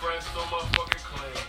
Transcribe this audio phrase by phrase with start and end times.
[0.00, 1.44] friends so motherfucking clean.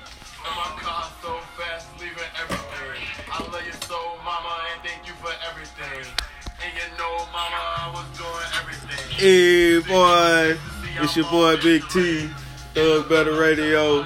[0.45, 3.01] And my car so fast, leaving everything.
[3.31, 6.05] I love you so, mama, and thank you for everything.
[6.63, 9.03] And you know, mama, I was doing everything.
[9.11, 10.57] Hey boy,
[11.01, 12.29] it's your boy Big T,
[12.73, 14.05] Thug Better Radio.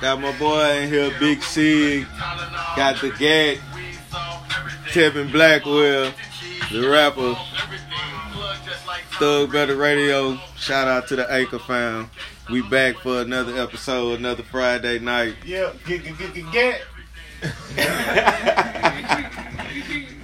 [0.00, 2.06] Got my boy in here, Big C.
[2.76, 3.58] Got the gag,
[4.86, 6.12] Tevin Blackwell,
[6.70, 7.36] the rapper.
[9.18, 10.38] Thug Better Radio.
[10.56, 12.08] Shout out to the Acre fam.
[12.50, 15.34] We back for another episode, another Friday night.
[15.44, 16.82] Yeah, get get get get get.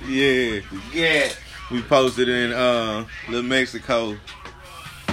[0.06, 0.60] Yeah,
[0.92, 1.32] Yeah.
[1.70, 4.16] we posted in uh Little Mexico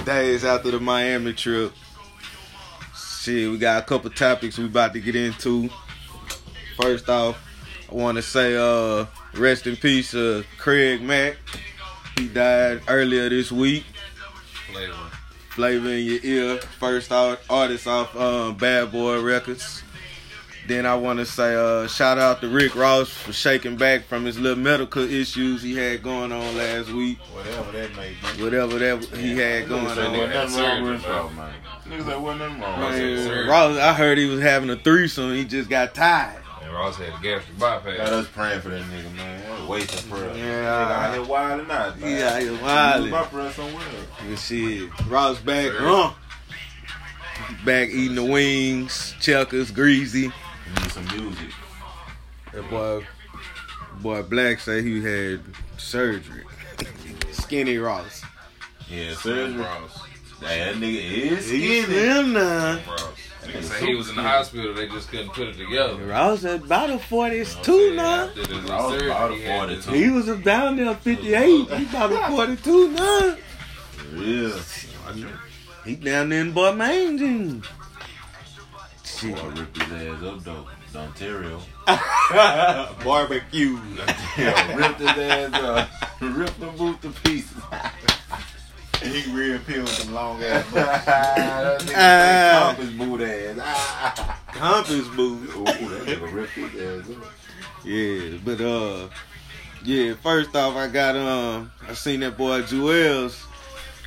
[0.04, 1.72] days after the Miami trip.
[2.96, 5.68] Shit, we got a couple topics we about to get into.
[6.80, 7.36] First off,
[7.90, 11.36] I want to say uh rest in peace uh Craig Mack.
[12.16, 13.84] He died earlier this week.
[14.72, 14.94] Flavor.
[15.54, 16.58] Flavor in your ear.
[16.58, 19.82] First art, artist off um, Bad Boy Records.
[20.68, 24.24] Then I want to say uh, shout out to Rick Ross for shaking back from
[24.24, 27.18] his little medical issues he had going on last week.
[27.34, 28.42] Whatever that may be.
[28.42, 29.88] Whatever that he had going on.
[29.88, 31.54] wasn't nothing wrong with Surgery, him, man.
[31.88, 32.80] Niggas say wasn't nothing wrong.
[32.80, 33.18] with Man, him.
[33.26, 33.48] surgery.
[33.48, 35.34] Ross, I heard he was having a threesome.
[35.34, 36.41] He just got tired.
[36.72, 39.50] And Ross had a gastric Got us praying for that nigga, man.
[39.50, 40.34] What a waste of prayer.
[40.34, 40.64] Yeah.
[40.64, 41.98] Nigga out here wilding out.
[42.00, 42.08] man.
[42.16, 43.10] He out here Use wilding.
[43.10, 43.84] My prayer somewhere.
[44.26, 45.06] Good shit.
[45.06, 45.76] Ross back, Sir.
[45.80, 46.12] huh?
[47.66, 50.28] Back eating the wings, checkers, greasy.
[50.80, 51.50] Need some music.
[52.54, 53.06] That boy,
[54.00, 55.42] boy Black say he had
[55.76, 56.44] surgery.
[57.32, 58.22] Skinny Ross.
[58.88, 59.48] Yeah, Surgery.
[59.58, 59.62] surgery.
[59.62, 60.02] Ross.
[60.40, 61.98] That nigga is He's skinny.
[62.00, 62.80] slim now.
[62.88, 63.02] Ross.
[63.42, 65.96] Nigga say he was in the hospital, they just couldn't put it together.
[66.06, 68.22] Ross at about a 42 You know now.
[68.24, 68.38] I'm saying?
[68.44, 69.90] After the Ross surgery, about a he had to- 42.
[70.04, 71.70] He was down there 58.
[71.70, 73.36] He about a 42 now.
[74.14, 74.58] Yeah.
[75.84, 77.64] He down there in Boy Mange.
[79.04, 79.34] Shit.
[79.36, 80.66] Boy, ripped his ass up though.
[80.94, 81.60] Ontario.
[83.04, 83.78] Barbecue.
[84.38, 85.88] Yeah, ripped his ass up.
[86.20, 87.56] ripped the boot to pieces.
[89.06, 90.74] he real peeled some long ass boots.
[91.04, 92.74] that nigga Ah.
[92.76, 93.58] compass boot ass.
[93.62, 94.40] Ah.
[94.52, 95.50] Compass boot.
[95.56, 97.24] Ooh, that nigga ripped his ass up.
[97.84, 99.08] Yeah, but uh,
[99.84, 100.14] yeah.
[100.22, 103.42] First off, I got um, I seen that boy Juelz.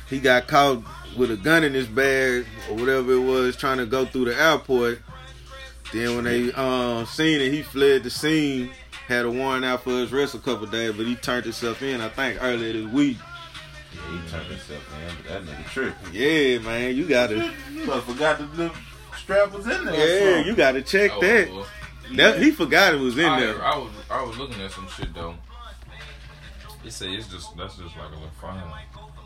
[0.08, 0.82] He got caught
[1.16, 4.40] with a gun in his bag or whatever it was, trying to go through the
[4.40, 5.00] airport.
[5.92, 8.70] Then when they um seen it, he fled the scene.
[9.08, 12.00] Had a warrant out for his arrest a couple days, but he turned himself in.
[12.00, 13.16] I think earlier this week.
[13.96, 16.14] Yeah, he turned himself in, but that nigga tripping.
[16.14, 17.52] Yeah, man, you gotta.
[17.72, 18.76] You must forgot the little
[19.18, 20.38] strap was in there.
[20.38, 21.50] Yeah, you gotta check Oh, that.
[21.50, 21.66] well,
[22.14, 23.64] That he forgot it was in I, there.
[23.64, 25.34] I was I was looking at some shit though.
[26.84, 28.62] It say it's just that's just like a little fun.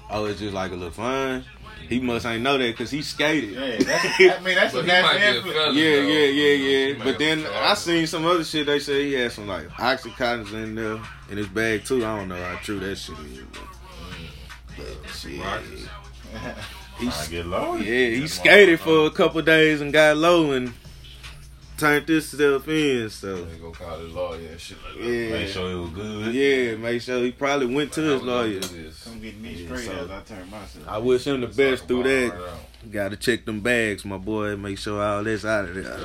[0.08, 1.44] Oh, it's just like a little fun.
[1.88, 3.50] He must ain't know that because he skated.
[3.52, 4.04] Yeah, that's,
[4.38, 5.56] I mean that's a he might natural be a influence.
[5.58, 5.76] felon.
[5.76, 6.08] Yeah, though.
[6.08, 7.04] yeah, yeah, yeah.
[7.04, 8.66] But then I seen some other shit.
[8.66, 10.98] They say he had some like oxycontins in there
[11.30, 12.04] in his bag too.
[12.04, 13.38] I don't know how true that shit is.
[13.38, 13.79] But, but shit, Rockets.
[15.22, 15.40] He,
[17.08, 17.76] I get low.
[17.76, 20.72] yeah, he skated for a couple days and got low and
[21.78, 23.08] turned himself in.
[23.10, 25.04] So They go call the lawyer and shit like that.
[25.10, 26.34] yeah, Make sure it was good.
[26.34, 26.76] yeah.
[26.76, 28.60] Make sure he probably went to his lawyer.
[29.04, 30.84] Come get me Yeah, straight so- as I turn myself.
[30.88, 32.34] I wish him the It's best like through that.
[32.38, 32.92] right.
[32.92, 34.56] Got to check them bags, my boy.
[34.56, 35.98] Make sure all that's out of there.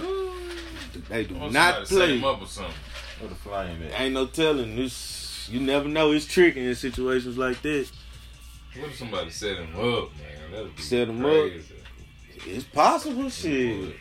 [1.10, 2.30] They do not somebody play.
[2.30, 2.74] up or something.
[3.20, 4.00] Where the flying at?
[4.00, 4.76] Ain't no telling.
[4.78, 6.12] This you never know.
[6.14, 7.92] It's tricky in situations like this.
[8.80, 10.52] What if somebody set him up, man?
[10.52, 11.32] That'd be Set him up?
[11.32, 11.74] crazy.
[12.48, 13.96] It's possible, shit.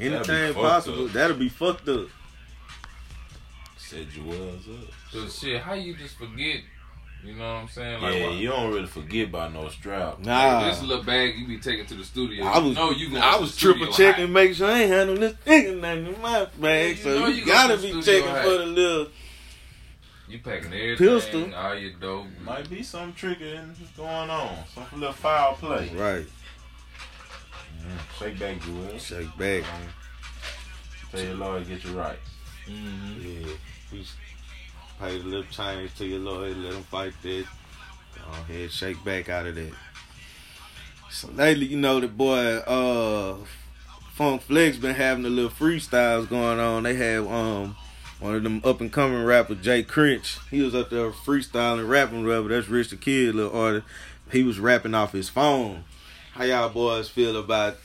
[0.00, 1.04] Anything That'd be fucked possible.
[1.06, 1.12] up.
[1.12, 2.06] That'll be fucked up.
[3.76, 4.90] Said you was up.
[5.10, 6.60] So shit, how you just forget?
[7.24, 8.00] You know what I'm saying?
[8.02, 10.20] Like, yeah, why- you don't really forget about no strap.
[10.20, 12.44] Nah, this little bag you be taking to the studio.
[12.44, 14.32] I was you know you going I was triple checking, hot.
[14.32, 16.96] make sure I ain't handling this thing nothing in my bag.
[16.98, 18.42] you so know you, you gotta to be checking hot.
[18.44, 19.08] for the little.
[20.28, 21.54] You packing everything, Pistol.
[21.54, 22.26] all your dope.
[22.44, 24.56] Might be some tricking going on.
[24.74, 25.90] Some little foul play.
[25.94, 26.26] Right,
[28.18, 28.98] Shake back, Jewel.
[28.98, 29.64] shake back.
[31.10, 32.18] Tell your lawyer get you right.
[32.68, 33.46] Mm-hmm.
[33.48, 33.54] Yeah,
[33.92, 34.04] we
[35.00, 37.46] pay a little change to your lawyer, let him fight that.
[38.14, 39.72] Go ahead, shake back out of that.
[41.10, 43.36] So lately, you know, the boy uh
[44.14, 46.82] Funk Flex been having a little freestyles going on.
[46.82, 47.76] They have um
[48.20, 50.38] one of them up and coming rappers, Jay Critch.
[50.50, 52.48] He was up there freestyling, rapping, whatever.
[52.48, 53.86] That's Rich the Kid, little artist.
[54.32, 55.84] He was rapping off his phone.
[56.32, 57.76] How y'all boys feel about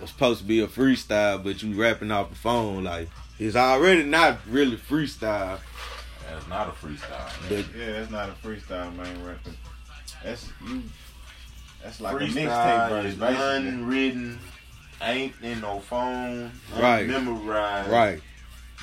[0.00, 2.84] it's supposed to be a freestyle, but you rapping off the phone?
[2.84, 3.08] Like
[3.38, 5.58] it's already not really freestyle,
[6.28, 7.50] That's not a freestyle.
[7.50, 7.64] Man.
[7.72, 9.24] but Yeah, that's not a freestyle, man.
[9.24, 9.54] Record.
[10.22, 10.82] That's you.
[11.82, 13.68] That's like a freestyle mixtape is version, basically.
[13.68, 14.38] unwritten
[15.02, 17.06] ain't in no phone, Right.
[17.08, 17.90] memorized.
[17.90, 18.20] Right.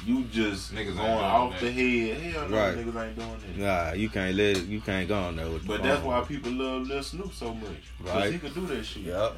[0.05, 1.61] You just Niggas ain't going off that.
[1.61, 2.17] the head.
[2.33, 2.75] Hell no, Right.
[2.77, 3.57] niggas ain't doing that.
[3.57, 4.65] Nah, you can't let it.
[4.65, 5.63] You can't go on there with.
[5.63, 7.69] the But that's why people love Lil Snupe so much.
[8.05, 8.31] Cause Right.
[8.33, 9.03] he could do that shit.
[9.03, 9.37] Yup.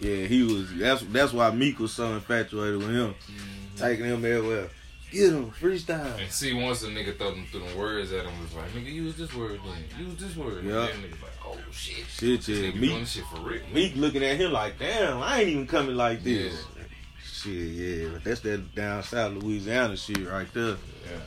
[0.00, 0.74] Yeah, he was.
[0.74, 3.76] That's that's why Meek was so infatuated with him, mm-hmm.
[3.76, 4.68] taking him everywhere.
[5.10, 6.20] Get him freestyle.
[6.20, 8.92] And see, once a nigga throw them through them words at him, was like, nigga,
[8.92, 10.06] use this word then.
[10.06, 10.64] Use this word.
[10.64, 10.88] Yeah.
[10.88, 12.04] And niggas like, oh shit.
[12.08, 12.70] Shit, This yeah.
[12.72, 13.62] nigga Meek, shit for real.
[13.72, 16.52] Meek looking at him like, damn, I ain't even coming like this.
[16.75, 16.75] Yeah.
[17.42, 20.76] Shit, yeah, but that's that down south Louisiana shit right there.
[21.04, 21.20] Yeah.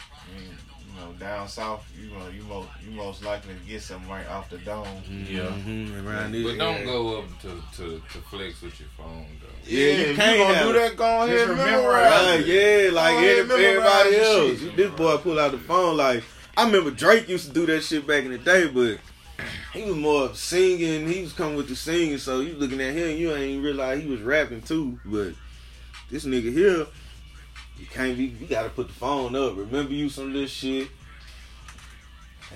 [0.00, 0.48] I mean,
[0.88, 4.26] you know, down south, you know, you most you most likely to get something right
[4.28, 4.86] off the dome.
[5.28, 5.42] Yeah.
[5.44, 6.44] hmm around this.
[6.44, 9.46] But don't go up to, to, to flex with your phone, though.
[9.64, 10.96] Yeah, you if can't you gonna do that.
[10.96, 12.46] Go ahead, Just and remember memorize Right, it.
[12.86, 14.58] yeah, like ahead, every- everybody else.
[14.60, 14.76] shit.
[14.76, 16.24] This boy pulled out the phone like
[16.56, 18.98] I remember Drake used to do that shit back in the day, but
[19.72, 21.06] he was more of singing.
[21.08, 24.02] He was coming with the singing, so you looking at him, you ain't even realize
[24.02, 24.98] he was rapping too.
[25.04, 25.34] But
[26.10, 26.86] this nigga here,
[27.78, 28.24] you can't be.
[28.26, 29.56] You gotta put the phone up.
[29.56, 30.88] Remember you some of this shit,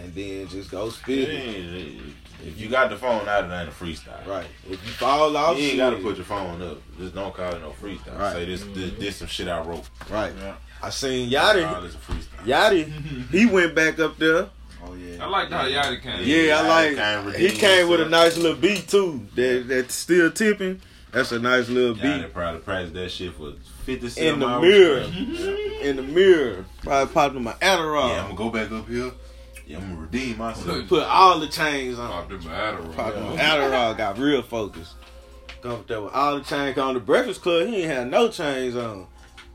[0.01, 2.01] and then just go spit Yeah, it.
[2.47, 4.27] If you got the phone out, it ain't a freestyle.
[4.27, 4.47] Right.
[4.65, 6.79] If you fall off, You ain't shit, gotta put your phone up.
[6.99, 8.19] Just don't call it no freestyle.
[8.19, 8.33] Right.
[8.33, 9.87] Say this, this, this some shit I wrote.
[10.11, 10.33] right.
[10.41, 10.55] Yeah.
[10.83, 11.83] I seen Call Yachty.
[11.83, 12.47] this a freestyle.
[12.47, 14.49] Yachty, he went back up there.
[14.85, 15.25] Oh yeah.
[15.25, 16.21] I like how Yachty came.
[16.23, 16.97] Yeah, I like.
[16.97, 19.27] can't He came with a nice little beat too.
[19.35, 20.81] That that's still tipping.
[21.13, 23.53] That's a nice little Yeah, beat they probably practiced that shit for
[23.85, 24.19] 50 cents.
[24.19, 25.01] in the mirror.
[25.83, 26.65] in the mirror.
[26.83, 28.09] Probably popped in my Adderall.
[28.11, 29.11] Yeah, I'm gonna go back up here.
[29.67, 30.89] Yeah, I'm gonna redeem myself.
[30.89, 32.11] Put all the chains on.
[32.11, 32.95] Popped in my Adderall.
[32.97, 33.97] Popped in my Adderall.
[33.97, 34.95] Got real focused.
[35.63, 36.95] Come up there with all the chains on.
[36.95, 39.07] The Breakfast Club, he ain't had no chains on.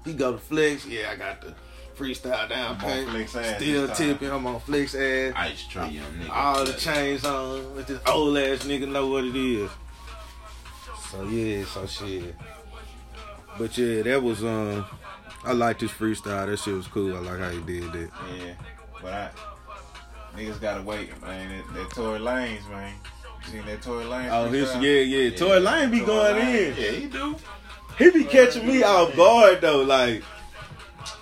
[0.04, 0.86] He go to flex.
[0.86, 1.56] Yeah, I got the
[1.96, 3.08] freestyle down I'm on pat.
[3.10, 4.30] flex ass Still tipping.
[4.30, 5.34] I'm on flex ass.
[5.36, 6.30] Ice tray, young nigga.
[6.30, 7.76] all the chains on.
[7.76, 9.70] Let this old ass nigga know what it is.
[11.12, 12.36] So yeah, so shit.
[13.58, 14.86] But yeah, that was um.
[15.44, 16.48] I like this freestyle.
[16.48, 17.16] That shit was cool.
[17.16, 18.10] I like how he did that.
[18.36, 18.54] Yeah.
[19.02, 19.30] But I
[20.40, 21.64] niggas gotta wait, man.
[21.68, 22.94] That, that Tory Lanez, man.
[23.46, 24.30] You seen that Tory Lanez?
[24.32, 25.30] Oh, his yeah, yeah.
[25.36, 26.78] Tory Lane be Tory going Lanez.
[26.78, 26.84] in.
[26.84, 27.36] Yeah, he do.
[27.98, 29.84] He be catching me off guard though.
[29.84, 30.24] Like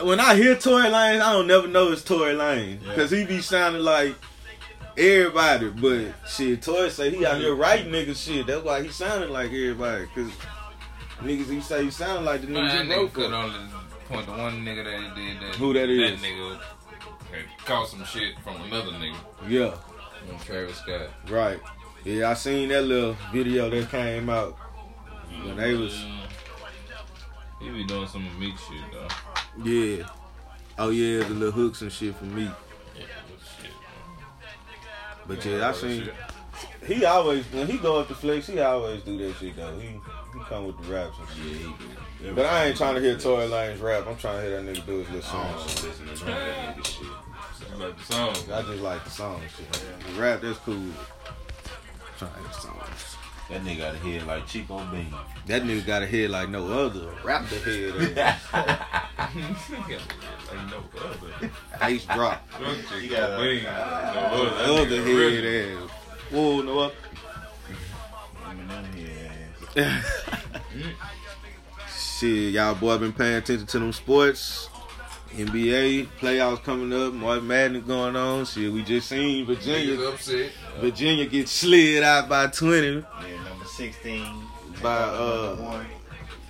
[0.01, 2.89] when I hear Tory Lane, I don't never know it's Tory Lane Yeah.
[2.89, 4.15] because he be sounding like
[4.97, 5.69] everybody.
[5.69, 8.47] But shit, Tory say he out here writing niggas shit.
[8.47, 10.05] That's why he sounded like everybody.
[10.15, 10.31] Cause
[11.21, 13.33] niggas he say he sounded like the niggas Man, he wrote nigga for.
[13.35, 13.59] only
[14.09, 15.55] point to one nigga that he did that.
[15.55, 16.21] Who that is?
[16.21, 16.59] That nigga
[17.65, 19.15] caught some shit from another nigga.
[19.47, 19.75] Yeah,
[20.27, 21.09] From Travis Scott.
[21.29, 21.59] right.
[22.03, 24.57] Yeah, I seen that little video that came out
[25.45, 26.22] when they was mm.
[27.63, 29.07] He be doing some of Meek shit though.
[29.63, 30.05] yeah.
[30.77, 32.43] Oh yeah, the little hooks and shit for me.
[32.43, 32.51] Yeah,
[33.27, 33.71] good shit.
[35.27, 36.09] But yeah, I seen.
[36.85, 39.77] He always when he go up to flex, he always do that shit though.
[39.79, 41.61] He he come with the raps and shit.
[41.61, 41.67] Yeah,
[42.19, 42.33] he do.
[42.35, 44.05] But I ain't trying to hear Tory Lane's rap.
[44.07, 45.55] I'm trying to hear that nigga do his little I song.
[45.55, 45.83] don't shit.
[45.83, 47.07] listen to none of that nigga shit.
[47.71, 48.29] You like the song?
[48.51, 49.71] I just like the song shit.
[50.15, 50.75] The rap that's cool.
[52.17, 53.17] Trying to hear the songs.
[53.49, 55.13] That nigga got a head like Chico Bean.
[55.47, 57.09] That nigga got a head like no other.
[57.23, 58.15] Rap the head.
[58.53, 58.79] like
[60.69, 61.51] no other.
[61.81, 62.47] Ice drop.
[63.01, 63.63] You got a- Wing.
[63.63, 64.81] No other.
[64.81, 65.89] Other That nigga head ass.
[66.31, 66.93] Whoa, no up.
[68.45, 68.85] Eminem
[69.75, 70.03] head.
[71.95, 74.69] Shit, y'all boy been paying attention to them sports.
[75.37, 77.13] NBA playoffs coming up.
[77.13, 78.45] March Madness going on.
[78.45, 79.99] Shit, we just seen Virginia.
[80.07, 80.51] Upset.
[80.79, 82.87] Virginia get slid out by 20.
[82.87, 83.01] Yeah,
[83.43, 84.25] number sixteen.
[84.81, 85.83] By, uh.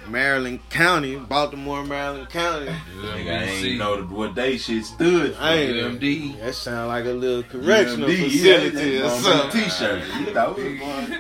[0.10, 2.66] Maryland County, Baltimore, Maryland County.
[3.00, 5.42] Nigga, I ain't know the- what they shit stood for.
[5.42, 6.40] I ain't UMD.
[6.42, 9.62] That sound like a little correctional UMD, facility yeah, or on something.
[9.62, 10.04] T-shirt.
[10.20, 11.20] You thought we was going-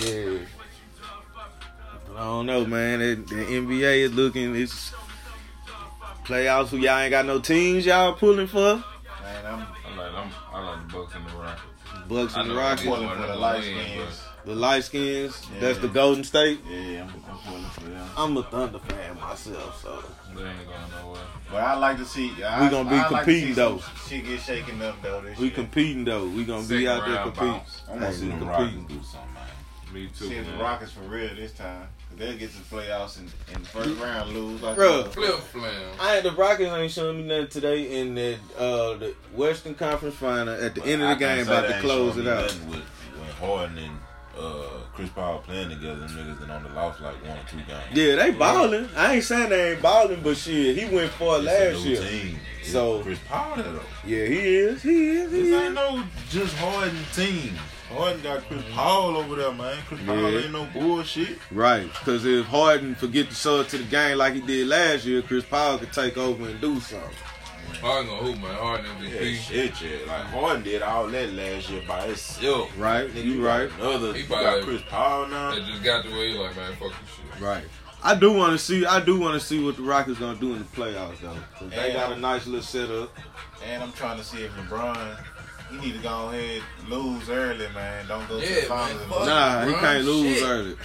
[0.00, 0.38] Yeah.
[2.16, 3.00] I don't know, man.
[3.00, 4.54] The, the NBA is looking.
[4.56, 4.92] It's
[6.24, 6.68] playoffs.
[6.68, 8.76] Who y'all ain't got no teams y'all pulling for?
[8.76, 8.84] Man,
[9.46, 11.62] I'm I like, I'm, I like the Bucks and the Rockets.
[12.08, 12.82] Bucks and the Rockets.
[12.88, 14.22] pulling for the them light skins.
[14.44, 15.46] The light skins.
[15.54, 15.60] Yeah.
[15.60, 16.60] That's the Golden State.
[16.68, 18.10] Yeah, I'm, I'm pulling for them.
[18.16, 20.02] I'm a Thunder fan myself, so
[20.34, 21.22] They ain't going nowhere.
[21.50, 22.32] But I like to see.
[22.42, 23.78] I, We gonna be I competing, see though.
[23.78, 25.20] some Shit get shaken up though.
[25.20, 25.54] This we year.
[25.54, 26.26] competing though.
[26.26, 27.48] We gonna be out there competing.
[27.50, 27.82] bounce.
[27.86, 28.78] I want to see them competing.
[28.80, 29.42] Rockets do something, man.
[29.92, 30.26] Me too.
[30.28, 30.52] See if the.
[30.62, 31.86] Rockets for real this time.
[32.08, 35.08] 'Cause They'll get to the playoffs in, in the first round, lose like Bruh.
[35.12, 35.72] Flip flam.
[36.00, 40.54] I the Rockets ain't showing me nothing today in that uh the Western Conference Final
[40.54, 42.42] at the end of the I game about to close it out.
[42.44, 42.82] nothing With,
[43.40, 43.98] Harden and
[44.38, 47.82] uh, Chris Paul playing together, them niggas that the lost like one or two games.
[47.92, 48.88] Yeah, they balling.
[48.96, 51.90] I ain't saying they ain't balling, but shit, he went for It's a last new
[51.90, 52.02] year.
[52.02, 52.38] Team.
[52.62, 53.80] So- Chris Paul though.
[54.06, 54.82] Yeah, he is.
[54.82, 55.32] He is.
[55.32, 55.54] He This is.
[55.62, 57.58] ain't no just Harden team.
[57.92, 59.78] Harden got Chris Paul over there, man.
[59.86, 61.38] Chris Paul ain't no bullshit.
[61.50, 65.04] Right, because if Harden forget to show it to the game like he did last
[65.04, 67.10] year, Chris Paul could take over and do something.
[67.80, 68.54] Harden gonna hoop, man.
[68.54, 69.36] Harden Yeah, MVP.
[69.36, 70.12] shit, yeah.
[70.12, 72.70] Like Harden did all that last year by himself.
[72.78, 73.70] Right, Nigga, you right.
[73.80, 75.54] Another, He probably- got Chris Paul now.
[75.54, 77.40] They just got the way he like, man, fuck this shit.
[77.42, 77.64] Right.
[78.04, 78.84] I do want to see.
[78.84, 81.68] I do want to see what the Rockets gonna do in the playoffs though.
[81.68, 83.16] they got a nice little setup.
[83.64, 85.16] And I'm trying to see if LeBron,
[85.72, 88.06] he need to go ahead lose early, man.
[88.08, 88.90] Don't go to the finals.
[88.92, 89.26] man, and fuck.
[89.26, 90.48] Nah, he can't lose shit.
[90.48, 90.76] early.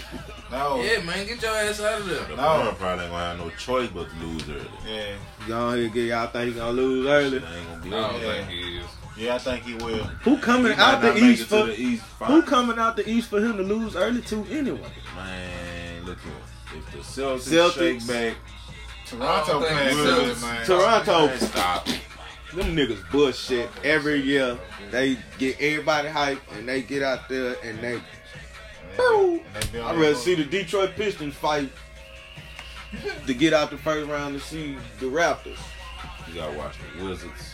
[0.52, 0.82] No.
[0.82, 2.20] Yeah, man, get your ass out of there.
[2.20, 4.68] LeBron probably ain't gonna have no choice but to lose early.
[4.88, 5.16] Yeah.
[5.48, 7.40] Go ahead, get y'all think he gonna lose early.
[7.40, 8.34] They ain't gonna be I don't able to- Yeah.
[8.46, 8.86] think he is.
[9.18, 10.04] Yeah, I think he will.
[10.24, 11.66] Who coming He out the east for?
[11.66, 14.80] the East Who coming out the east for him to lose early to anyway?
[15.16, 16.78] Man, look here.
[16.80, 17.74] If the Celtics, Celtics.
[18.02, 18.36] shake back,
[19.08, 20.66] Toronto I don't think playing good, man.
[20.66, 21.88] Toronto, man, stop.
[22.54, 24.58] Them niggas bullshit every year.
[24.92, 28.00] They get everybody hyped and they get out there and they.
[28.96, 29.42] Boo.
[29.54, 31.70] And they I'd rather see the Detroit Pistons fight
[33.26, 35.58] to get out the first round to see the Raptors.
[36.28, 37.54] You gotta watch the Wizards.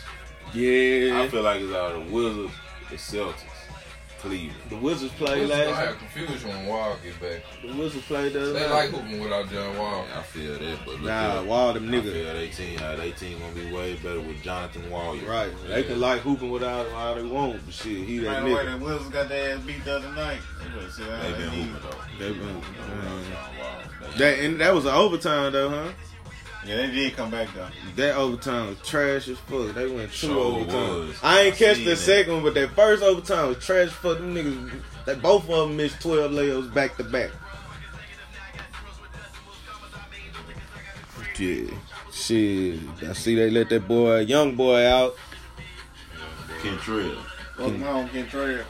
[0.54, 2.54] Yeah, I feel like it's out of the Wizards,
[2.90, 3.44] the Celtics,
[4.24, 4.54] Cleveland.
[4.70, 5.86] the Wizards played Wizards gonna last.
[5.86, 7.42] have confusion when Wall get back.
[7.62, 8.70] The Wizards played the other They night.
[8.72, 10.06] like hooping without John Wall.
[10.18, 11.44] I feel that, but look Nah, here.
[11.44, 12.12] Wall them I niggas.
[12.14, 15.16] feel they team, how they team gonna be way better with Jonathan Wall.
[15.18, 18.50] Right, they can like hooping without him all they want, but shit, he that Man,
[18.50, 18.80] the way nigga.
[18.80, 20.40] the Wizards got their ass beat the other night.
[20.60, 21.98] They better sit They been hooping though.
[22.20, 22.62] They been, John
[23.60, 23.68] Wall.
[24.16, 25.90] They- that and that was an overtime though, huh?
[26.66, 27.68] Yeah, they did come back though.
[27.98, 29.74] That overtime was trash as fuck.
[29.76, 31.08] They went two Sure overtime.
[31.08, 31.16] was.
[31.22, 31.98] I ain't I catch the that.
[31.98, 34.18] second one, but that first overtime was trash as fuck.
[34.20, 34.72] Them niggas,
[35.06, 37.32] they both of them missed twelve layups back to back.
[41.40, 41.66] Yeah,
[42.12, 42.80] shit.
[43.10, 45.16] I see they let that boy, young boy, out.
[46.62, 47.18] Kentrell.
[47.58, 48.64] Fuck on Kentrell.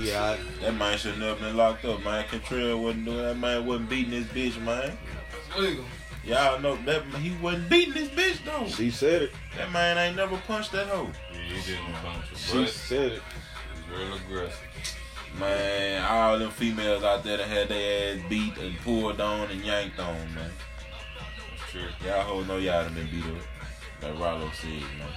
[0.00, 2.24] Yeah, That man should never been locked up, man.
[2.24, 4.96] Kentrell wasn't doing that man wasn't beating this bitch, man.
[5.50, 5.84] It's legal.
[6.24, 8.66] Y'all know that he wasn't beating this bitch though.
[8.68, 9.32] she said it.
[9.56, 11.10] That man ain't never punched that hoe.
[11.32, 12.32] Yeah, he didn't punch her.
[12.32, 13.22] of She said it.
[13.74, 14.58] he's real aggressive.
[15.38, 19.64] Man, all them females out there that had their ass beat and pulled on and
[19.64, 20.50] yanked on, man.
[21.58, 21.82] That's true.
[22.04, 23.40] Y'all hoes know y'all done been beat up.
[24.02, 25.08] Like Rollo said, man.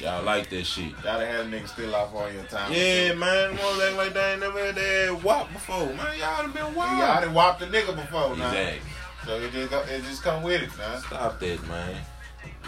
[0.00, 0.92] Y'all like that shit.
[1.02, 2.72] Gotta have a nigga still off all your time.
[2.72, 3.54] Yeah, man.
[3.56, 5.86] Most act like they ain't never had that ass whopped before.
[5.86, 7.24] Man, y'all done been Y'all wild.
[7.24, 8.48] done whopped a nigga before now.
[8.50, 8.90] Exactly.
[9.24, 11.00] So it just, it just come with it man.
[11.00, 11.96] Stop that, man.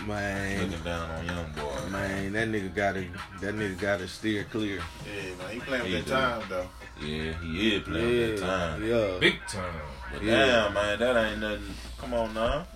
[0.06, 1.88] Man, Looking down on young boy.
[1.90, 3.06] man, that nigga gotta,
[3.40, 4.80] that nigga gotta steer clear.
[5.06, 5.50] Yeah, man.
[5.52, 6.10] He playing He with do.
[6.12, 6.68] that time though.
[7.00, 8.84] Yeah, he is playing Yeah, that time.
[8.84, 9.18] yeah.
[9.18, 9.74] Big time.
[10.12, 10.46] But Yeah.
[10.46, 11.74] damn, man, that ain't nothing.
[11.98, 12.66] Come on now.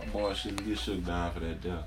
[0.00, 1.84] My boy shouldn't get shook down for that death.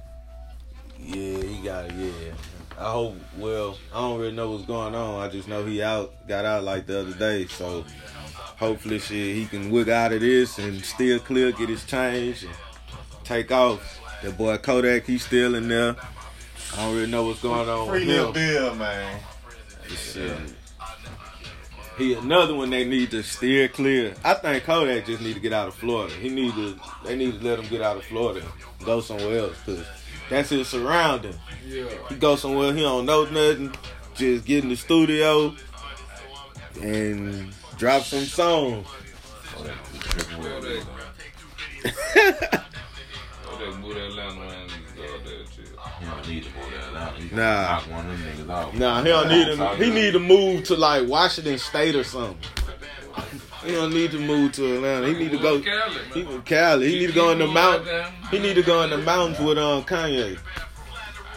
[1.00, 1.94] Yeah, he got it.
[1.94, 2.34] Yeah,
[2.78, 3.16] I hope.
[3.38, 5.22] Well, I don't really know what's going on.
[5.22, 7.48] I just know he out, got out like the other day.
[7.48, 7.86] So
[8.58, 12.54] hopefully, shit, he can wiggle out of this and still clear, get his change, and
[13.24, 14.00] take off.
[14.24, 15.96] That boy Kodak, he's still in there.
[16.74, 18.34] I don't really know what's going on Free with him.
[18.34, 19.20] bill, man.
[19.88, 20.38] Shit.
[21.98, 24.14] He another one they need to steer clear.
[24.24, 26.14] I think Kodak just need to get out of Florida.
[26.16, 26.80] He need to.
[27.06, 29.86] They need to let him get out of Florida, and go somewhere else, cause
[30.30, 31.36] that's his surrounding.
[31.68, 31.86] Yeah.
[32.10, 33.74] He go somewhere he don't know nothing,
[34.16, 35.56] just get in the studio
[36.82, 38.88] and drop some songs.
[39.58, 40.80] Oh, that was tripping Well, with they-
[43.60, 44.68] they move to Atlanta, man.
[44.70, 45.66] Just go out there and chill.
[46.00, 47.12] He don't need to go there now.
[47.18, 47.62] He can Nah.
[47.62, 48.74] knock one of them niggas off.
[48.74, 49.78] Nah, he don't need him.
[49.78, 52.38] He need to move to like Washington State or something.
[53.66, 55.08] He don't need to move to Atlanta.
[55.08, 55.60] He need to go.
[55.62, 56.00] Cali.
[56.14, 56.92] He from Cali.
[56.92, 57.86] He need to go in the Move mount.
[57.86, 60.38] goddamn- He need to go in the mountains with um Kanye.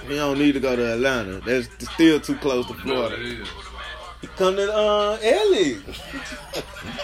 [0.08, 1.40] He don't need to go to Atlanta.
[1.40, 3.16] That's still too close to Florida.
[4.20, 5.78] He come to uh Ellie.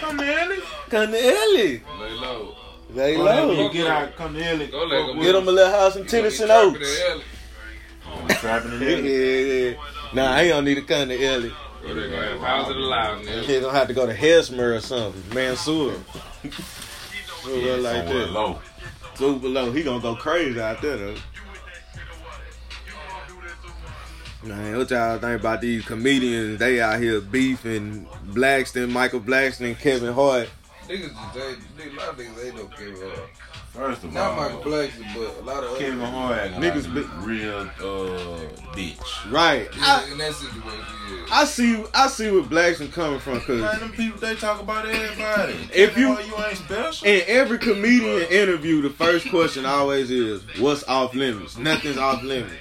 [0.01, 0.57] Come here, Ellie.
[0.89, 1.83] Come to Ellie.
[2.01, 2.55] Lay low.
[2.95, 3.51] Lay low.
[3.53, 4.67] you Get out, come to Ellie.
[4.69, 5.15] Go let Fuck go.
[5.17, 7.01] with Get him a little house in Tennyson You gonna be Oaks.
[7.01, 7.19] trapping in
[8.29, 8.37] him.
[8.41, 9.63] Trapping in Yeah, Ellie.
[9.65, 9.75] yeah, yeah.
[10.15, 11.53] Nah, he don't need to come to Ellie.
[11.91, 11.95] Ellie.
[11.95, 13.61] Go there, go have house of the loud, He man.
[13.63, 15.35] gonna have to go to Hesmer or something.
[15.35, 15.95] Mansour.
[17.43, 18.31] Somewhere like that.
[18.31, 18.59] low.
[19.15, 19.73] Super low.
[19.73, 21.15] He gonna go crazy out there though.
[24.45, 26.59] Man, what y'all think about these comedians?
[26.59, 30.49] They out here beefing Blackson, Michael Blackson, Kevin Hart.
[30.87, 31.35] Niggas just,
[31.77, 33.31] they, niggas, a lot of niggas ain't no Kevin Hart.
[33.73, 36.11] First of all, Not all, Michael Blackson, but a lot of Kevin niggas.
[36.11, 39.31] Hart, Niggas niggas be- real uh bitch.
[39.31, 39.69] Right.
[39.77, 41.27] Yeah, I, in that situation, yeah.
[41.31, 41.85] I see.
[41.95, 45.55] I see where Blackson coming from because Man, them people they talk about everybody.
[45.73, 47.07] If you- Hart, you ain't special.
[47.07, 52.55] in every comedian interview, the first question always is, "What's off limits?" Nothing's off limits.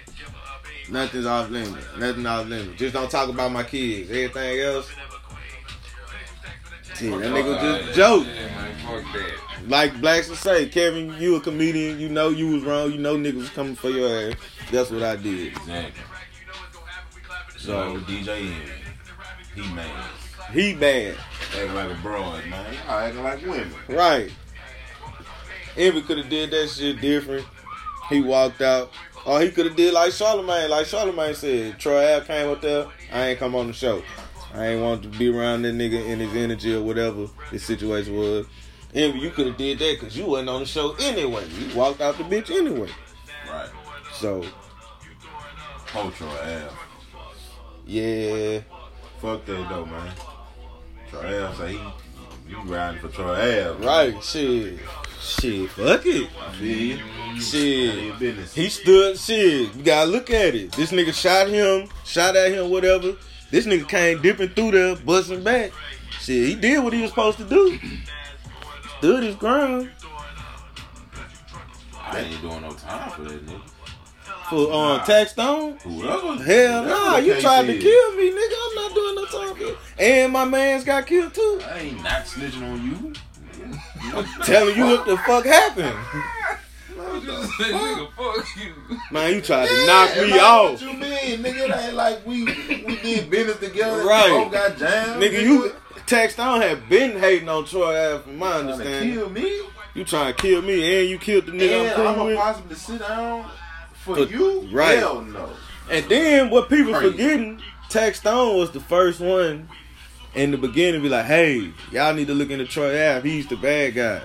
[0.89, 1.85] Nothing's off limits.
[1.97, 2.79] Nothing off limits.
[2.79, 4.09] Just don't talk about my kids.
[4.09, 4.89] Everything else.
[6.99, 8.25] That nigga just joke.
[8.25, 9.69] Yeah, man, fuck that.
[9.69, 11.99] Like Blacks would say, Kevin, you a comedian.
[11.99, 12.91] You know you was wrong.
[12.91, 14.37] You know niggas was coming for your ass.
[14.71, 15.47] That's what I did.
[15.47, 16.03] Exactly.
[17.57, 18.53] So DJ
[19.55, 20.09] he mad.
[20.53, 21.17] he bad.
[21.55, 22.73] Acting like a broad, man.
[22.85, 23.73] Y'all acting like women.
[23.87, 24.31] Right.
[25.75, 27.45] Envy could have did that shit different.
[28.09, 28.91] He walked out.
[29.25, 30.69] Or he could have did like Charlemagne.
[30.69, 32.87] Like Charlemagne said, Troy Ave came up there.
[33.11, 34.01] I ain't come on the show.
[34.57, 38.15] I ain't want to be around that nigga in his energy or whatever his situation
[38.17, 38.47] was.
[38.93, 41.45] Envy, you could have did that because you wasn't on the show anyway.
[41.47, 42.89] You walked out the bitch anyway.
[43.47, 43.69] Right.
[44.13, 44.43] So
[45.95, 46.69] Ultra Ave.
[47.85, 48.59] yeah,
[49.21, 50.11] Fuck that though, man.
[51.09, 53.33] Troy Ave say he, you riding for Troy
[53.69, 53.85] Ave.
[53.85, 54.23] right.
[54.23, 54.79] Shit,
[55.21, 55.69] shit.
[55.71, 56.29] Fuck it.
[56.59, 56.99] Shit.
[56.99, 58.55] None of your business.
[58.55, 59.75] He stood shit.
[59.75, 60.71] You gotta look at it.
[60.71, 63.15] This nigga shot him, shot at him, whatever.
[63.51, 65.71] This nigga came dipping through there, busting back.
[66.19, 67.79] Shit, he did what he was supposed to do.
[68.99, 69.91] Stood his ground
[72.09, 73.61] I ain't doing no time for that nigga.
[74.49, 75.03] for um Nah.
[75.03, 75.77] tax stone.
[75.83, 76.41] Whoever.
[76.43, 77.83] Hell no, nah, you tried to is.
[77.83, 78.55] kill me, nigga.
[78.69, 79.77] I'm not doing no time for it.
[79.99, 81.61] And my man's got killed too.
[81.69, 83.13] I ain't not snitching on you.
[84.15, 85.93] I'm telling you what the fuck happened.
[87.25, 88.97] Just say, nigga, fuck you.
[89.11, 90.71] Man, you tried to knock me man, off.
[90.71, 91.69] What you mean, nigga?
[91.69, 94.03] It ain't like we we did business together.
[94.05, 94.31] Right.
[94.31, 95.21] We both got jammed.
[95.21, 95.71] Nigga, you
[96.05, 99.13] tax stone had been hating on Troy Ave from my trying to understanding.
[99.13, 99.61] kill me.
[99.93, 102.35] You trying to kill me and you killed the nigga And I'm cool I'm with.
[102.37, 103.45] gonna possibly sit down
[103.93, 104.61] for For- you?
[104.71, 104.97] right.
[104.99, 105.49] Hell no.
[105.89, 107.11] And then what people Crazy.
[107.11, 109.67] forgetting, Tax Stone was the first one
[110.35, 113.27] in the beginning be like, hey, y'all need to look into Troy Ave.
[113.27, 114.21] He's the bad guy.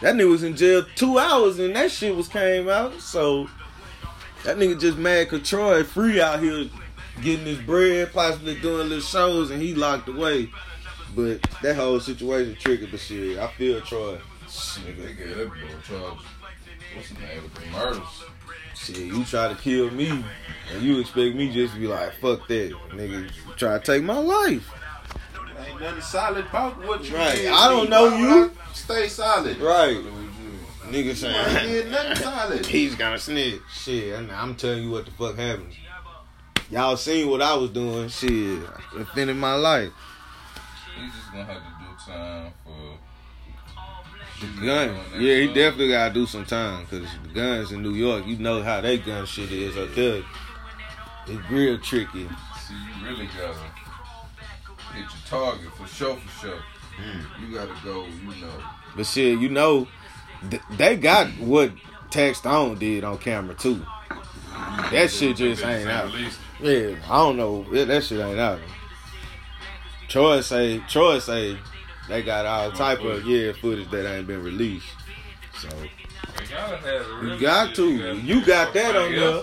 [0.00, 3.00] That nigga was in jail two hours and that shit was came out.
[3.00, 3.48] So
[4.44, 6.68] that nigga just mad cause Troy free out here
[7.22, 10.50] getting his bread, possibly doing little shows and he locked away.
[11.16, 14.18] But that whole situation tricky, but shit, I feel Troy.
[14.46, 16.18] Nigga, they gave that boy charge.
[16.94, 18.24] What's the name of the murders?
[18.74, 20.24] Shit, you try to kill me,
[20.72, 23.30] and you expect me just to be like, fuck that, nigga.
[23.56, 24.70] Try to take my life,
[25.66, 27.34] Ain't nothing solid about what you Right.
[27.36, 27.52] did.
[27.52, 28.52] I don't know would you.
[28.72, 29.58] Stay solid.
[29.58, 29.96] right?
[29.96, 30.90] What was you?
[30.90, 32.66] Nigga You ain't saying nothing solid.
[32.76, 33.60] he's gonna snitch.
[33.72, 35.72] Shit, I'm telling you what the fuck happened.
[36.70, 38.08] Y'all seen what I was doing.
[38.08, 38.60] Shit,
[38.96, 39.90] defending my life.
[41.00, 46.26] He's just gonna have to do time for The gun, yeah, he definitely gotta do
[46.26, 49.76] some time because the guns in New York, you know how they gun shit is
[49.76, 50.22] up there.
[51.26, 52.28] It's real tricky.
[52.66, 53.54] See, you really gotta
[54.98, 56.62] hit your target for sure, for sure.
[56.96, 57.44] Hmm.
[57.44, 58.52] You gotta go, you know.
[58.96, 59.86] But shit, you know,
[60.50, 61.72] th- they got what
[62.10, 63.84] Tax Stone did on camera too.
[64.90, 66.12] That shit just ain't out.
[66.60, 67.66] Yeah, I don't know.
[67.70, 68.60] Yeah, that shit ain't out.
[70.08, 71.58] Troy say, Troy say,
[72.08, 74.86] they got all type of yeah footage that ain't been released.
[75.58, 75.68] So
[77.22, 79.42] You got to, you got that on there.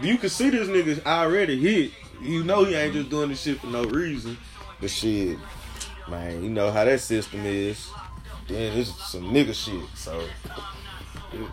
[0.00, 1.92] You can see this nigga already hit.
[2.22, 4.36] You know he ain't just doing this shit for no reason.
[4.80, 5.38] But shit,
[6.08, 7.90] man, you know how that system is.
[8.48, 9.88] Then it's some nigga shit.
[9.94, 10.24] So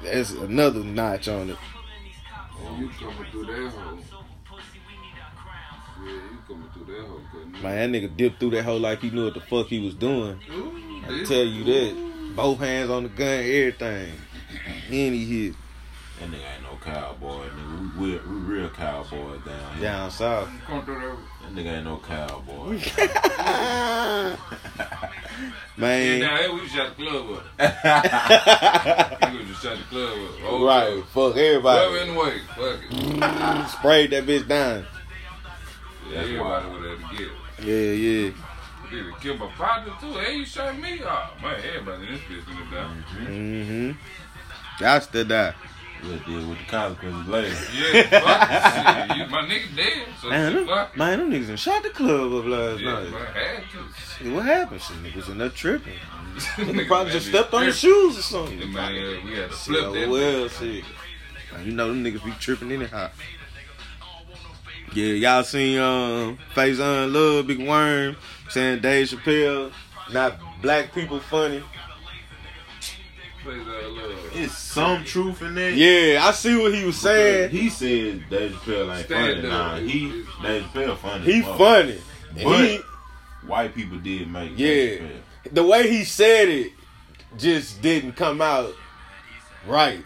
[0.03, 1.57] that's another notch on it.
[2.79, 3.99] You coming through that hole.
[6.03, 7.21] Yeah, you coming through that hole.
[7.31, 7.61] couldn't?
[7.61, 9.93] Man, that nigga dipped through that hole like he knew what the fuck he was
[9.93, 10.39] doing.
[10.51, 12.35] Ooh, I tell you that.
[12.35, 14.13] Both hands on the gun, everything.
[14.89, 15.55] And he hit
[16.19, 17.97] That nigga ain't no cowboy, nigga.
[17.97, 19.83] We, we, we real cowboys down here.
[19.83, 20.49] down south.
[20.65, 21.17] Come through that.
[21.43, 22.79] That nigga ain't no cowboy.
[25.77, 27.43] Yeah, Man, now hey, we shot the club up.
[29.31, 30.31] We just shot the club up.
[30.49, 31.03] Oh, right.
[31.05, 31.99] Fuck Whoever everybody.
[31.99, 33.69] in the way, fuck it.
[33.69, 34.85] Sprayed that bitch down.
[36.09, 37.29] Yeah, everybody was there to get.
[37.67, 38.31] Yeah, yeah.
[38.89, 40.13] Did it kill my partner too?
[40.13, 41.01] Hey, you shot me?
[41.03, 42.95] Oh man, everybody in this bitch gonna die.
[43.25, 43.91] Mm-hmm.
[44.79, 45.53] Got to die.
[46.03, 47.55] We'll deal with the consequences later.
[47.73, 49.07] Yeah.
[49.07, 51.83] Shit, you, my nigga dead, so Man, shit, them, fuck man, them niggas done shot
[51.83, 53.11] the club up last Yeah, night.
[53.11, 54.23] man, had to.
[54.23, 54.81] Shit, what happened?
[54.81, 55.93] Shit, niggas in there tripping.
[56.37, 58.59] Nigga probably just stepped on the shoes or something.
[58.59, 60.07] Yeah, man, yeah, we had to flip oh that.
[60.09, 60.83] well, shit.
[61.53, 63.09] Man, you know them niggas be tripping anyhow.
[64.93, 68.15] Yeah, y'all seen um Faizon Love, Big Worm,
[68.49, 69.71] saying Dave Chappelle,
[70.13, 71.63] not black people funny.
[73.47, 74.31] Plays that love.
[74.33, 75.73] It's some truth in that.
[75.73, 77.49] Yeah, I see what he was saying.
[77.51, 79.47] He said Dave Chappelle ain't Stand funny.
[79.47, 79.51] up.
[79.53, 80.09] Nah, he
[80.41, 81.23] Dave Chappelle funny.
[81.25, 81.57] He as fuck.
[81.57, 82.01] funny.
[82.43, 82.77] But he,
[83.47, 84.99] white people did make Yeah.
[85.51, 86.73] The way he said it
[87.37, 88.73] just didn't come out
[89.65, 90.03] right.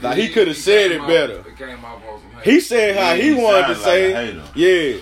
[0.00, 1.40] Like he could have said it came better.
[1.40, 2.44] off- It came off on some hate.
[2.52, 4.26] He said how he He wanted to sounded say.
[4.28, 4.94] it.
[4.94, 5.00] Yeah.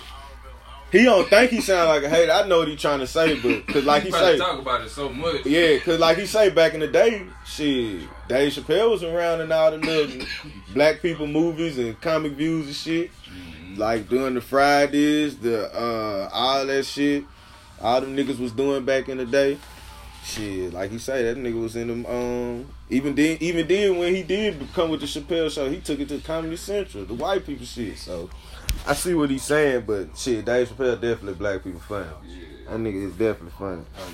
[0.95, 2.31] He don't think he sound like a hater.
[2.31, 4.79] I know what he trying to say, but cause like he probably say, talk about
[4.79, 5.45] it so much.
[5.45, 9.51] yeah, cause like he say back in the day, shit, Dave Chappelle was around in
[9.51, 10.25] all the little
[10.73, 13.11] black people movies and comic views and shit.
[13.75, 17.25] Like doing the Fridays, the uh all that shit.
[17.81, 19.57] All them niggas was doing back in the day.
[20.23, 22.05] Shit, like he say, that nigga was in them.
[22.05, 25.99] Um, even then, even then, when he did come with the Chappelle show, he took
[25.99, 27.97] it to Comedy Central, the white people shit.
[27.97, 28.29] So
[28.87, 32.07] I see what he's saying, but shit, Dave Chappelle definitely black people funny.
[32.67, 33.81] That nigga is definitely funny.
[33.97, 34.11] Oh,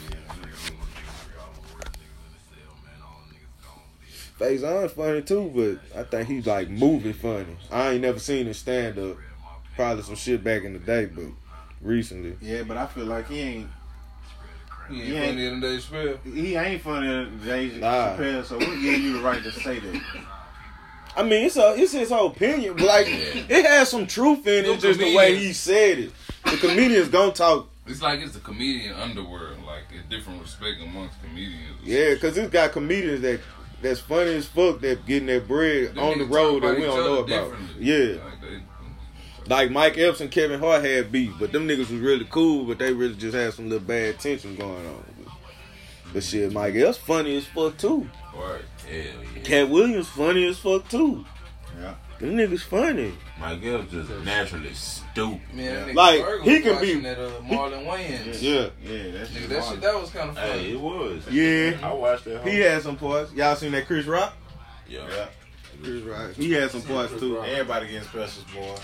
[4.40, 5.52] Faizon funny too,
[5.94, 7.56] but I think he's like moving funny.
[7.72, 9.18] I ain't never seen him stand up.
[9.76, 11.26] Probably some shit back in the day, but
[11.82, 12.36] recently.
[12.42, 13.68] Yeah, but I feel like he ain't
[14.90, 15.28] He ain't Yeah.
[15.28, 16.18] funny in the day spell.
[16.24, 18.18] he ain't funny than Dave Nah.
[18.18, 20.02] Chappelle, so what give you the right to say that?
[21.16, 24.66] I mean, it's a, it's his whole opinion, but like it has some truth in
[24.66, 26.12] it, just the way he said it.
[26.46, 31.22] The comedians gonna talk, It's like it's the comedian underworld, like a different respect amongst
[31.22, 31.78] comedians.
[31.84, 33.42] yeah, because it's got comedians that
[33.82, 36.86] that's funny as fuck that getting their bread Them on the road talk that we
[36.86, 37.54] don't know about.
[37.80, 38.62] Yeah, Like they,
[39.48, 42.78] like Mike Epps and Kevin Hart had beef, but them niggas was really cool, but
[42.80, 45.04] they really just had some little bad tension going on.
[46.14, 48.08] But shit, Mike Epps funny as fuck too.
[48.36, 48.62] right.
[48.88, 48.98] Hell
[49.36, 49.42] yeah.
[49.44, 51.26] Katt Williams funny as fuck too.
[51.80, 51.96] Yeah.
[52.20, 53.14] Them niggas funny.
[53.40, 55.42] Mike Epps just naturally stupid.
[55.54, 58.42] Man, that nigga Like, Ferg he was can watching be- That, uh, Marlon Wayans.
[58.42, 58.70] Yeah.
[58.84, 60.50] Yeah, that's Nigga, that shit, that was kind of funny.
[60.64, 61.28] Hey, it was.
[61.32, 61.78] Yeah.
[61.82, 62.48] I watched that.
[62.48, 63.34] He had some parts.
[63.34, 64.36] Y'all seen that Chris Rock?
[64.88, 65.08] Yeah.
[65.10, 65.26] Yeah.
[65.82, 66.34] Chris Rock.
[66.34, 67.42] He had some parts too.
[67.42, 68.76] Everybody getting specials, boy.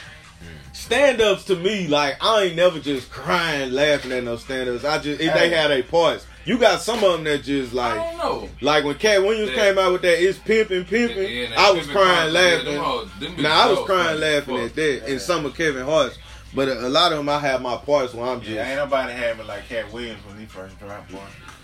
[0.43, 0.75] Mm.
[0.75, 4.83] Stand ups to me, like I ain't never just crying laughing at no stand ups.
[4.85, 6.25] I just if they had a parts.
[6.45, 8.49] You got some of them that just I like don't know.
[8.61, 9.55] like when Katt Williams Yeah.
[9.63, 11.29] came out with that it's pimping pimping.
[11.29, 12.77] Yeah, I was crying Poppin', yeah, laughing.
[12.77, 14.75] hoes- them bitches Now I was crying laughing at fuck.
[14.75, 16.17] that and some of Kevin Hart's.
[16.55, 19.11] But a, a lot of them I have my parts where I'm just ain't nobody
[19.11, 21.19] had me like Katt Williams when he first dropped, boy.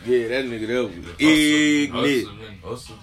[0.05, 2.61] Yeah that nigga that was ignorant.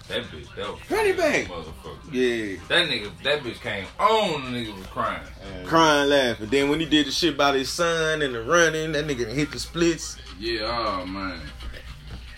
[0.09, 1.45] That bitch, that was Run it back.
[1.47, 2.13] motherfucker.
[2.13, 2.59] Yeah.
[2.69, 4.53] That nigga, that bitch came on.
[4.53, 5.23] The nigga was crying.
[5.55, 6.49] And Crying laughing.
[6.49, 9.53] Then when he did the shit about his son and the running, that nigga hit
[9.53, 10.17] the splits.
[10.39, 11.41] Yeah, oh man.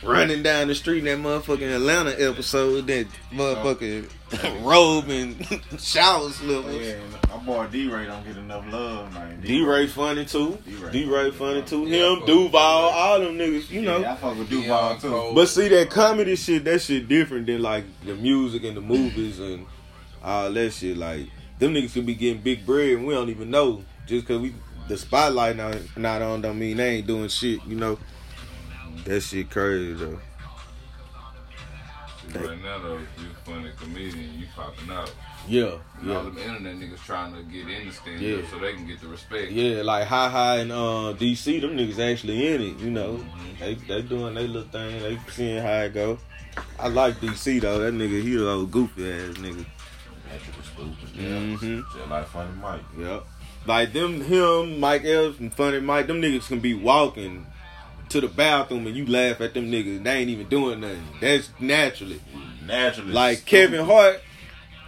[0.02, 4.10] Running down the street in that motherfucking Atlanta episode, that motherfucking
[4.44, 4.58] oh.
[4.62, 5.36] robe and
[5.78, 6.86] shower Oh, slippers.
[6.86, 6.96] yeah,
[7.28, 9.40] my boy D Ray don't get enough love, man.
[9.40, 10.58] D Ray funny too.
[10.90, 11.30] D-Ray.
[11.30, 11.86] Funny too.
[11.86, 13.98] Yeah, I Him, fuck Duval, all them niggas, you know.
[13.98, 15.34] Yeah, I fuck with Deion Duval too.
[15.34, 19.38] But see that comedy shit, that shit different than like the music and the movies
[19.38, 19.66] and
[20.22, 20.96] all that shit.
[20.96, 23.84] Like them niggas could be getting big bread and we don't even know.
[24.06, 24.54] Just cause we
[24.88, 27.98] the spotlight not not on don't mean they ain't doing shit, you know.
[29.04, 30.18] That shit crazy though.
[32.34, 35.12] Right now, though, you funny comedian, you popping out.
[35.48, 36.30] Yeah, And all yeah.
[36.30, 38.36] them internet niggas trying to get in the stand Yeah.
[38.36, 39.50] up so they can get the respect.
[39.50, 42.78] Yeah, like Hi Hi and uh, DC, them niggas actually in it.
[42.78, 43.22] You know,
[43.58, 45.02] they they doing their little thing.
[45.02, 46.18] They seeing how it go.
[46.78, 47.80] I like DC though.
[47.80, 49.66] That nigga, he a little goofy ass nigga.
[50.30, 51.08] Naturally stupid.
[51.16, 51.28] Yeah.
[51.28, 51.82] Mhm.
[51.92, 52.80] Just like funny Mike.
[52.98, 53.24] Yep.
[53.66, 56.06] Like them, him, Mike Epps, and Funny Mike.
[56.06, 57.46] Them niggas can be walking
[58.12, 60.02] to the bathroom and you laugh at them niggas.
[60.04, 61.02] They ain't even doing nothing.
[61.20, 62.20] That's naturally.
[62.66, 63.12] Naturally.
[63.12, 63.50] Like stupid.
[63.50, 64.20] Kevin Hart,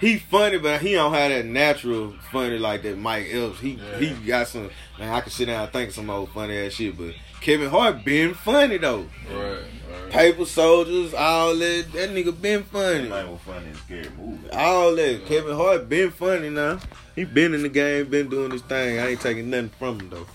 [0.00, 3.60] he funny, but he don't have that natural funny like that Mike Epps.
[3.60, 5.12] He he got some man.
[5.12, 8.04] I can sit down and think of some old funny ass shit, but Kevin Hart
[8.04, 9.06] been funny though.
[9.30, 9.58] Right,
[9.90, 10.10] right.
[10.10, 11.86] Paper soldiers, all that.
[11.92, 13.08] That nigga been funny.
[13.08, 14.50] Man was funny and scary movie.
[14.50, 15.26] All that.
[15.26, 16.78] Kevin Hart been funny now.
[17.16, 18.98] He been in the game, been doing his thing.
[18.98, 20.26] I ain't taking nothing from him though.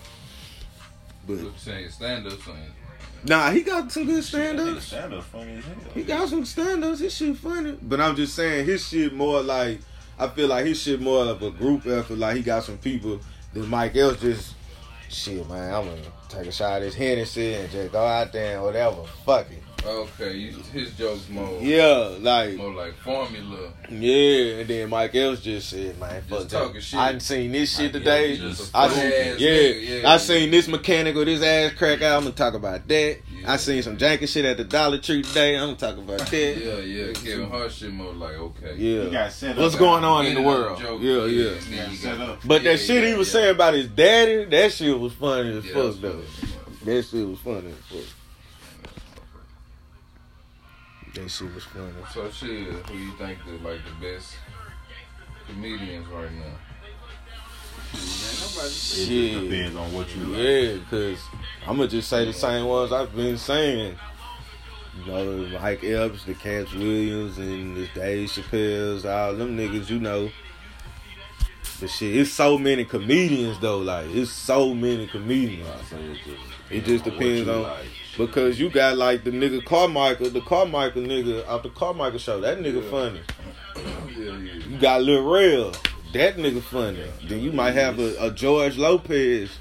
[1.27, 1.89] But What you saying?
[1.89, 2.73] Stand up saying.
[3.25, 4.85] Nah, he got some good stand ups.
[4.85, 5.75] stand up funny as hell.
[5.93, 6.99] He got some stand ups.
[6.99, 7.77] His shit funny.
[7.81, 9.79] But I'm just saying his shit more like
[10.17, 12.17] I feel like his shit more of a group effort.
[12.17, 13.19] Like he got some people
[13.53, 14.55] that Mike else just
[15.09, 15.73] shit, man.
[15.73, 19.03] I'm gonna take a shot at his Hennessy and just go out there and whatever.
[19.25, 19.63] Fuck it.
[19.85, 23.71] Okay, you, his jokes more, Yeah, like more like formula.
[23.89, 24.59] yeah.
[24.59, 26.59] And then Mike else just said, man, fuck Just that.
[26.59, 26.99] talking shit.
[26.99, 28.33] I done seen this shit Mike today.
[28.33, 30.17] Epps just I a seen, funny-ass yeah, nigga, yeah, I yeah.
[30.17, 32.17] seen this mechanic with his ass crack out.
[32.17, 33.17] I'm gonna talk about that.
[33.31, 33.53] Yeah.
[33.53, 35.55] I seen some janky shit at the Dollar Tree today.
[35.57, 36.33] I'm gonna talk about that.
[36.57, 37.13] Yeah, yeah.
[37.13, 38.75] Kevin Hart shit more like okay.
[38.75, 39.03] Yeah.
[39.05, 39.57] He got set up.
[39.59, 40.73] What's going on in the world?
[40.73, 41.01] of joke.
[41.01, 41.53] Yeah, yeah.
[41.55, 42.39] He got set up.
[42.45, 43.31] But Yeah, that shit yeah, he was yeah.
[43.41, 46.21] saying about his daddy, that shit was funny as Yeah, fuck though.
[46.83, 48.15] That shit was funny as fuck.
[51.19, 51.91] That shit was funny.
[52.13, 54.35] So shit, who you think is like the best
[55.47, 56.55] comedians right now?
[57.91, 60.39] It just depends on what you like.
[60.39, 61.21] Yeah, cause
[61.67, 63.97] I'ma just say the same ones I've been saying.
[64.97, 69.99] You know, Mike Epps, the Katts Williams, and the Dave Chappelle's, all them niggas, you
[69.99, 70.29] know.
[71.79, 73.79] But shit, it's so many comedians though.
[73.79, 75.67] Like it's so many comedians.
[76.69, 77.85] It just, depends on like.
[78.17, 82.39] because you got like the nigga Carmichael, the Carmichael nigga out the Carmichael show.
[82.41, 82.91] That nigga Yeah.
[82.91, 83.21] funny.
[84.17, 84.53] Yeah, yeah.
[84.67, 85.71] You got Lil Rel.
[86.13, 87.03] That nigga funny.
[87.27, 89.51] Then you might have a, a George Lopez.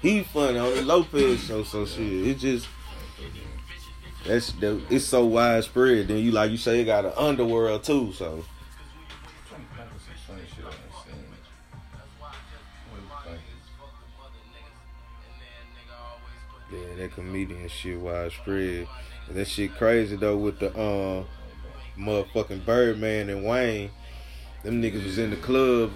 [0.00, 1.64] He funny on the Lopez show.
[1.64, 2.66] So shit, it just
[4.26, 6.08] that's the, it's so widespread.
[6.08, 8.12] Then you like you say, you got an underworld too.
[8.12, 8.44] So
[17.08, 17.16] think?
[17.16, 18.86] that comedian shit widespread.
[19.28, 21.26] And that shit crazy though with the um
[21.98, 23.90] motherfucking Birdman and Wayne.
[24.62, 25.92] Them niggas was in the club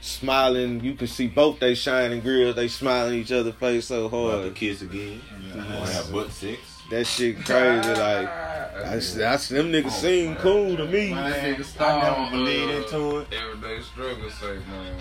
[0.00, 0.80] smiling.
[0.84, 2.56] You can see both they shining grills.
[2.56, 4.54] They smiling each other face so About to hard.
[4.54, 5.20] kiss again.
[5.54, 6.60] Wanna have butt sex.
[6.90, 7.88] That shit crazy.
[7.88, 11.10] Like I, I, them niggas seem cool to me.
[11.12, 13.28] Man, nigga I never believed into it.
[13.32, 15.00] Everyday struggle say, man.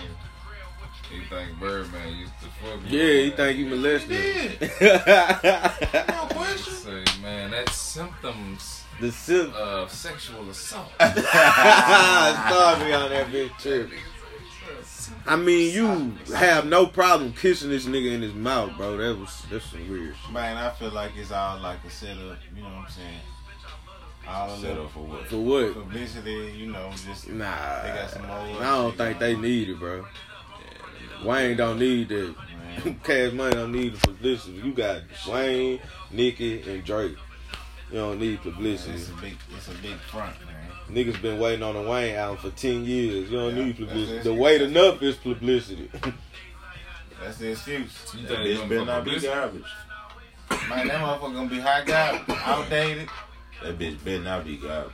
[1.12, 3.38] He think Birdman used to fuck with Yeah, him, he man.
[3.38, 4.72] think you molested.
[6.08, 6.74] No question.
[6.74, 9.52] Say, man, that's symptoms the sim.
[9.56, 10.92] of sexual assault.
[10.96, 11.14] Start
[12.80, 13.90] me on that bitch too.
[15.28, 18.98] I mean, you have no problem kissing this nigga in his mouth, bro.
[18.98, 20.16] That was that's some weird.
[20.16, 20.32] shit.
[20.34, 22.38] Man, I feel like it's all like a setup.
[22.56, 23.20] You know what I'm saying?
[24.28, 25.28] All a Set little up for what?
[25.28, 25.74] For what?
[25.76, 26.54] publicity.
[26.58, 29.70] You know, just Nah, They got some more I don't shit think going they need
[29.70, 30.06] it, bro.
[31.24, 32.36] Wayne don't need that.
[32.86, 33.00] man.
[33.04, 34.54] Cash Money don't need the publicity.
[34.64, 35.80] You got Wayne,
[36.12, 37.16] Nicki, and Drake.
[37.92, 38.94] You don't need publicity.
[38.96, 40.56] It's a big, it's a big front, man.
[40.90, 43.30] Niggas been waiting on the Wayne album for ten years.
[43.32, 44.20] You don't Yeah, need publicity.
[44.20, 44.38] The it.
[44.40, 45.90] wait enough is publicity.
[47.24, 48.14] That's the excuse.
[48.16, 49.34] You That think it's bitch gonna better not be publicity?
[49.34, 49.64] garbage.
[50.70, 53.10] Man, that motherfucker gonna be hot garbage, outdated.
[53.64, 54.92] That bitch better not be garbage.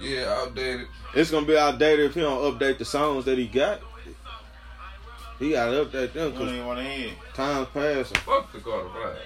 [0.00, 0.86] Yeah, outdated.
[1.14, 3.80] it's gonna be outdated if he don't update the songs that he got.
[5.42, 7.08] He gotta update them We don't because even wanna hear.
[7.08, 7.14] it.
[7.34, 8.16] time's passing.
[8.18, 9.16] Fuck the Carter Five.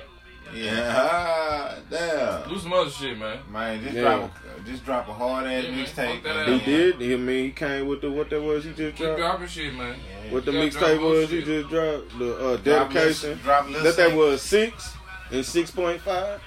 [0.54, 0.94] Yeah.
[0.96, 2.48] Ah, damn.
[2.48, 3.38] Do some other shit, man.
[3.50, 4.00] Man, just Yeah.
[4.02, 6.14] drop a just drop a hard ass Yeah, man, mixtape.
[6.14, 6.58] fuck that man.
[6.60, 6.94] He did.
[6.96, 8.62] I mean, he came with the what that was.
[8.64, 9.18] He just Keep dropped.
[9.18, 9.96] dropping shit, man.
[10.26, 10.32] Yeah.
[10.32, 12.62] What the mixtape drop more was, he just dropped the uh, Drop a
[12.94, 13.28] dedication.
[13.30, 14.92] little- Drop a little That that was six
[15.32, 16.40] and six point five.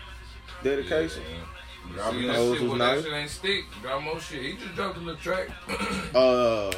[0.64, 1.24] Dedication.
[1.30, 1.96] Yeah.
[1.96, 2.98] Drop See, that shit, was when nice.
[2.98, 4.42] that shit ain't stick, drop more shit.
[4.44, 5.50] He just dropped a little track.
[6.16, 6.72] Uh,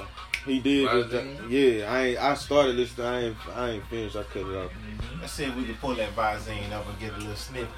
[0.46, 0.86] he did.
[0.86, 2.20] Right, yeah, I ain't.
[2.20, 2.98] I started this.
[3.00, 3.38] I ain't.
[3.56, 4.16] I ain't finished.
[4.16, 4.72] I cut it off.
[5.20, 7.70] Let's see if we can pull that Vizine up and get a little snippet.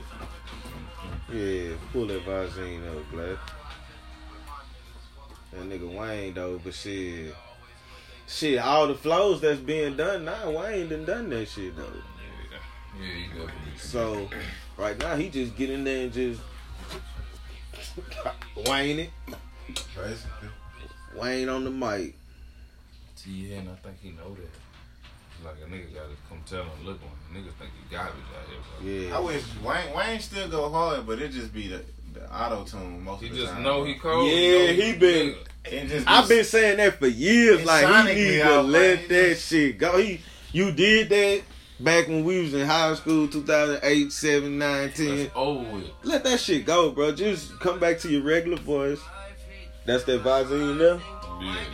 [1.31, 3.37] Yeah, pull that Vizine up, black.
[5.51, 7.35] That nigga Wayne though, but shit,
[8.27, 11.83] shit, all the flows that's being done now, Wayne done done that shit though.
[12.99, 13.77] Yeah, he definitely.
[13.77, 14.29] So
[14.77, 16.41] right now he just get in there and just
[18.67, 19.09] Wayne it,
[19.95, 20.49] Basically.
[21.15, 22.15] Wayne on the mic.
[23.23, 25.45] T and I think he know that.
[25.45, 27.11] Like a nigga gotta come tell him, look, man,
[27.43, 29.09] niggas think you garbage out here, bro.
[29.09, 31.83] Yeah, I wish Wayne Wayne still go hard, but it just be the,
[32.13, 33.47] the auto tune most He of the time.
[33.47, 34.29] He just know he cold.
[34.29, 37.65] Yeah, know he been- It just I've been saying that for years.
[37.65, 39.07] Like he need to let man.
[39.09, 39.97] that shit go.
[39.97, 41.41] He, you did that
[41.79, 45.17] back when we was in high school, 2008, 7, 9, 10.
[45.17, 45.91] That's old.
[46.03, 47.11] Let that shit go, bro.
[47.13, 48.99] Just come back to your regular voice.
[49.85, 51.01] That's that Vizine there.
[51.41, 51.65] Yeah.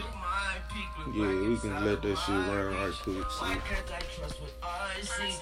[1.09, 3.25] Yeah, we can let that shit run right quick.
[3.33, 3.41] See.
[3.41, 5.33] Why can't I trust what I see?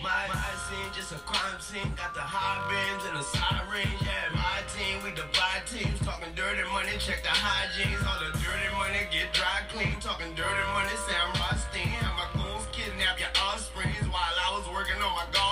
[0.00, 1.92] My, my scene just a crime scene.
[2.00, 4.00] Got the high beams and the sirens.
[4.00, 6.00] Yeah, my team, we divide teams.
[6.00, 8.00] Talking dirty money, check the hygienes.
[8.08, 10.00] All the dirty money get dry clean.
[10.00, 11.92] Talking dirty money, Sam Rothstein.
[12.00, 15.51] Have my goons kidnap your offsprings while I was working on my golf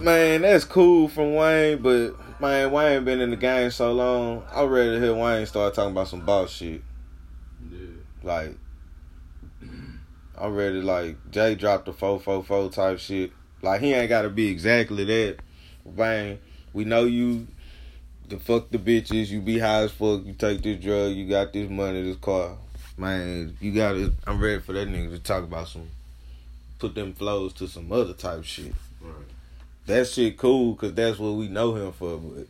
[0.00, 4.44] Man, that's cool from Wayne, but man, Wayne been in the game so long.
[4.54, 6.82] I'm ready to hear Wayne start talking about some boss shit.
[7.70, 7.78] Yeah.
[8.22, 8.56] Like,
[10.36, 10.80] I'm ready.
[10.80, 13.32] Like Jay dropped the four four four type shit.
[13.60, 15.38] Like he ain't gotta be exactly that.
[15.84, 16.38] Bang.
[16.72, 17.48] We know you
[18.28, 21.52] the fuck the bitches, you be high as fuck, you take this drug, you got
[21.52, 22.56] this money, this car.
[22.96, 25.88] Man, you gotta I'm ready for that nigga to talk about some
[26.78, 28.72] put them flows to some other type shit.
[29.00, 29.14] Right.
[29.86, 32.46] That shit cool cause that's what we know him for, but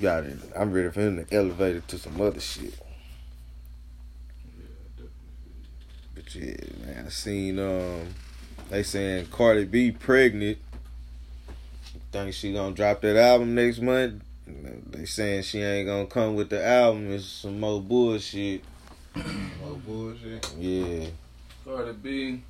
[0.00, 0.38] got it.
[0.56, 2.74] I'm ready for him to elevate it to some other shit.
[6.14, 8.14] But yeah, man, I seen um
[8.70, 10.58] they saying Cardi B pregnant.
[12.12, 14.22] Think she gonna drop that album next month.
[14.46, 17.10] They saying she ain't gonna come with the album.
[17.12, 18.62] It's some more bullshit.
[19.16, 20.54] Oh bullshit.
[20.58, 21.06] Yeah.
[21.64, 22.42] Cardi B.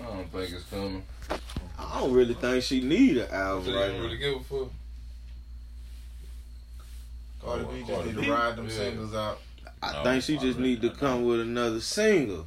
[0.00, 1.02] I don't think it's coming.
[1.78, 4.02] I don't really think she need an album So you right don't now.
[4.02, 4.68] really give a fuck.
[7.42, 8.72] Cardi B just need to ride them Yeah.
[8.74, 9.40] singles out.
[9.82, 12.46] I No, think she just really need to come with another single.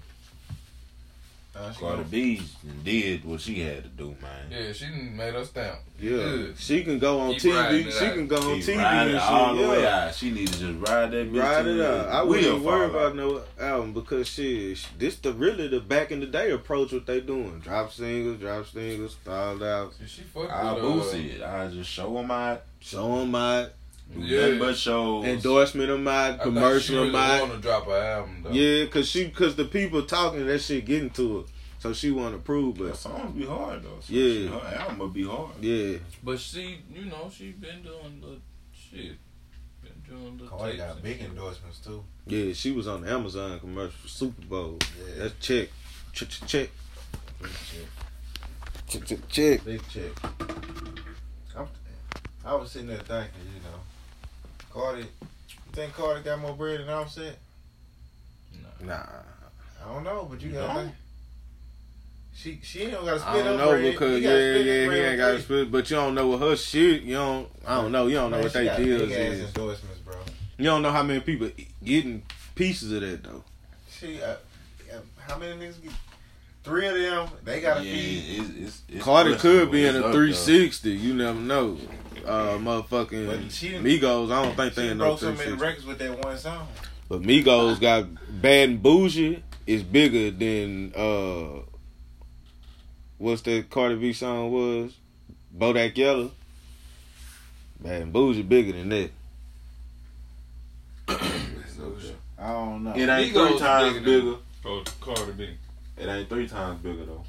[1.53, 2.41] Uh, she Cardi gonna- B
[2.85, 4.47] did what she had to do, man.
[4.49, 5.75] Yeah, she made us down.
[5.99, 6.09] Yeah.
[6.11, 6.57] Good.
[6.57, 7.91] She can go on Keep TV.
[7.91, 9.29] She can go on Keep TV riding and it shit.
[9.29, 10.05] all the way yeah.
[10.07, 10.15] out.
[10.15, 11.41] She need to just ride that bitch.
[11.41, 12.07] Ride it out.
[12.07, 13.15] I wouldn't worry fall about out.
[13.17, 17.05] no album because shit, sh- this the really the back in the day approach what
[17.05, 17.59] they doing.
[17.59, 21.43] Drop singles, drop singles, styled out, See, she fucked I with boost it.
[21.43, 22.63] I just show them out.
[22.79, 23.69] show them my Do
[24.17, 24.41] Yeah.
[24.41, 25.25] nothing but shows.
[25.25, 27.39] endorsement of my I think commercial she of really my.
[27.41, 28.51] want to drop an album though.
[28.51, 31.43] Yeah, cause she, cause the people talking that shit getting to her,
[31.79, 32.95] so she want to prove The it.
[32.95, 33.99] songs be hard though.
[34.01, 34.33] So Yeah.
[34.33, 35.51] shit, her album will be hard.
[35.61, 38.37] Yeah, But she, you know, she been doing the
[38.73, 39.17] shit.
[39.81, 41.29] Been doing the Cardi got big shit.
[41.29, 42.03] endorsements too.
[42.27, 44.77] yeah, she was on the Amazon commercial for Super Bowl.
[44.99, 45.23] Yeah.
[45.23, 45.69] That's check,
[46.13, 46.69] check, check, check,
[47.39, 47.87] check.
[48.87, 49.65] check, check, check.
[49.65, 50.11] Big check.
[51.57, 51.67] I'm,
[52.45, 53.79] I was sitting there thinking, you know,
[54.73, 55.01] Cardi.
[55.01, 55.07] You
[55.73, 57.37] think Cardi got more bread than Offset?
[58.81, 58.87] No.
[58.87, 59.03] Nah,
[59.83, 60.91] I don't know, but you, You gotta.
[62.33, 63.91] She she ain't gotta I don't know bread.
[63.91, 65.41] because yeah, yeah, he ain't got to three.
[65.43, 65.71] split.
[65.71, 67.03] But you don't know what her shit.
[67.03, 67.49] You don't.
[67.67, 68.07] I don't know.
[68.07, 69.47] You don't know Man, what she they got deals big ass is.
[69.47, 70.15] endorsements, bro.
[70.57, 71.49] You don't know how many people
[71.83, 72.23] getting
[72.55, 73.43] pieces of that though.
[73.89, 74.27] She, uh,
[74.91, 75.91] uh, how many niggas get?
[76.63, 78.39] Three of them, they gotta yeah, feed.
[78.39, 80.91] it's, it's, it's Cardi could be in a 360.
[80.91, 81.77] You never know.
[82.25, 84.31] Uh, motherfucking But she Migos.
[84.31, 86.67] I don't think they She in no broke so many records with that one song.
[87.09, 88.05] But Migos got
[88.41, 91.61] Bad and Bougie is bigger than uh,
[93.17, 94.95] what's that Cardi B song was?
[95.57, 96.31] Bodak Yellow.
[97.79, 99.11] Bad and Bougie bigger than that.
[102.37, 102.91] I don't know.
[102.91, 104.35] It ain't Migos three times bigger bigger.
[104.65, 105.49] Oh, Cardi B.
[105.97, 107.23] It ain't three times bigger though.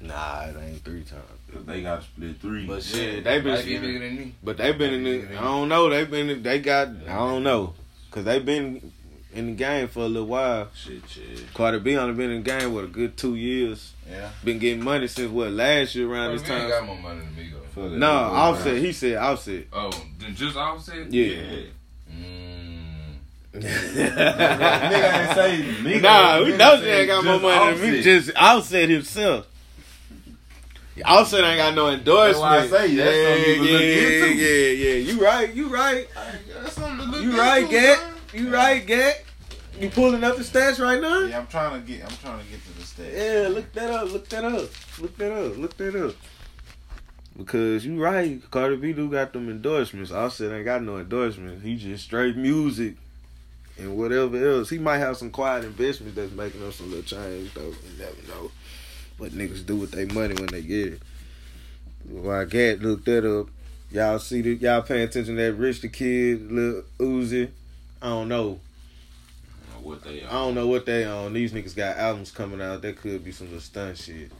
[0.00, 1.22] Nah, it ain't three times.
[1.52, 2.66] 'Cause they got to split three.
[2.66, 4.32] But Yeah, shit, they might be been bigger than me.
[4.42, 5.38] But they been in the.
[5.38, 5.88] I don't know.
[5.90, 6.30] They been.
[6.30, 6.88] in- They got.
[7.06, 7.74] I don't know.
[8.10, 8.92] Cause they been
[9.34, 10.68] in the game for a little while.
[10.74, 11.52] shit, shit.
[11.54, 13.92] Cardi B only been in the game what a good two years.
[14.10, 14.28] Yeah.
[14.44, 17.20] Been getting money since what last year around Cardi this B ain't got more money
[17.20, 17.88] than me though.
[17.88, 18.66] No, they Offset.
[18.74, 18.84] around.
[18.84, 19.64] He said Offset.
[19.72, 21.10] Oh, then just Offset.
[21.12, 21.36] Yeah.
[22.12, 23.14] Mm.
[23.54, 26.02] Nigga ain't say nigga.
[26.02, 28.02] nah, we know she ain't got more just money than me.
[28.02, 29.46] Just Offset himself.
[31.04, 32.40] Offset ain't got no endorsement.
[32.40, 35.12] why I say that's yeah, something yeah, yeah, yeah.
[35.12, 35.54] You right.
[35.54, 36.08] You right.
[36.54, 38.02] That's something to look You right, Gat.
[38.34, 39.22] You right, Gat.
[39.80, 41.20] You pulling up the stats right now?
[41.20, 42.04] Yeah, I'm trying to get.
[42.04, 43.14] I'm trying to get to the stage.
[43.14, 44.12] Yeah, look that up.
[44.12, 45.00] Look that up.
[45.00, 45.56] Look that up.
[45.56, 46.14] Look that up.
[47.36, 50.12] Because you right, Cardi B do got them endorsements.
[50.12, 51.64] Offset ain't got no endorsements.
[51.64, 52.96] He just straight music
[53.78, 54.68] and whatever else.
[54.68, 57.62] He might have some quiet investments that's making up some little change though.
[57.62, 58.50] You never know.
[59.22, 61.02] What niggas do with their money when they get it.
[62.10, 63.50] Well, I got look that up.
[63.92, 67.48] Y'all see the y'all paying attention to that Rich the Kid, Lil Uzi.
[68.02, 68.58] I don't know.
[69.70, 71.34] I don't know What they I don't know what they on.
[71.34, 72.82] These niggas got albums coming out.
[72.82, 74.32] That could be some little stunt shit.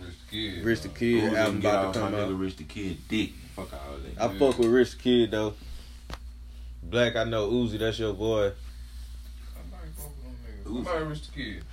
[0.00, 0.64] Rich the Kid.
[0.64, 2.28] Rich the Kid Who album about to come my out.
[2.28, 3.30] nigga Rich the Kid dick.
[3.54, 4.20] Fuck all that.
[4.20, 5.54] I fuck with Rich the Kid though.
[6.82, 7.78] Black, I know Uzi.
[7.78, 8.46] That's your boy.
[8.46, 8.48] I
[9.70, 10.90] might fuck with them niggas.
[10.90, 11.64] I might Rich the Kid.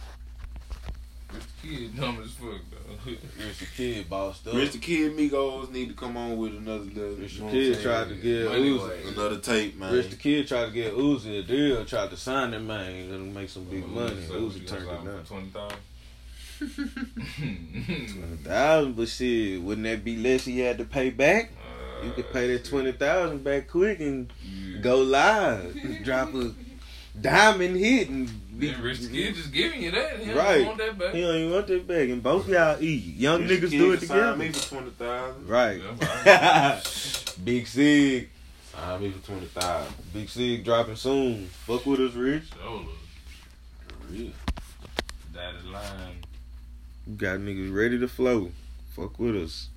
[1.67, 3.12] Rich the Kid dumb as fuck though.
[3.45, 4.53] Rich the Kid bossed up.
[4.53, 7.15] Rich the Kid Migos need to come on with another little.
[7.15, 9.13] Rich you the Kid what tried to get Uzi.
[9.13, 9.93] another tape, man.
[9.93, 11.86] Rich the Kid tried to get Uzi a deal.
[11.86, 14.22] Tried to sign that man and make some big money.
[14.28, 15.24] So Uzi you turned got it down.
[15.26, 15.78] Twenty thousand.
[18.43, 21.51] Thousand, but shit, wouldn't that be less he had to pay back?
[22.03, 24.32] You could pay that uh, twenty thousand back quick and
[24.82, 25.76] go live.
[26.03, 26.51] Drop a
[27.22, 28.28] diamond hit and
[28.59, 29.36] be, Then Rich the Kid mm-hmm.
[29.36, 30.20] just giving you that.
[30.20, 30.57] He Right.
[30.59, 31.13] don't want that back.
[31.13, 33.03] He don't even want that back, and both y'all eat.
[33.15, 34.38] Young Rich niggas Kid do it can sign together.
[34.38, 35.47] me for twenty thousand.
[35.47, 35.82] Right.
[36.26, 36.82] Yeah,
[37.43, 38.30] Big Sig.
[38.74, 39.93] Sign me for twenty thousand.
[40.13, 41.47] Big Sig dropping soon.
[41.47, 42.43] Fuck with us, Rich.
[42.61, 42.86] Shoulder.
[44.09, 44.32] Real.
[45.34, 46.15] Daddy line.
[47.05, 48.51] We got niggas ready to flow.
[48.95, 49.70] Fuck with us.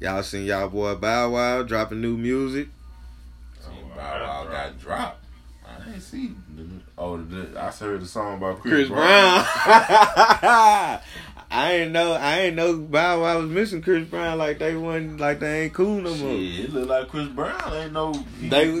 [0.00, 2.66] Y'all seen y'all boy Bow Wow dropping new music?
[3.60, 5.23] See, Bow Wow got dropped.
[5.86, 6.32] I ain't see.
[6.56, 6.64] The,
[6.98, 9.44] oh, the, I heard the song about Chris, Chris Brown.
[11.50, 12.12] I ain't know.
[12.14, 15.74] I ain't know Bow Wow was missing Chris Brown like they wasn't like they ain't
[15.74, 16.36] cool no more.
[16.36, 18.12] Shit, it look like Chris Brown ain't no.
[18.40, 18.72] he- They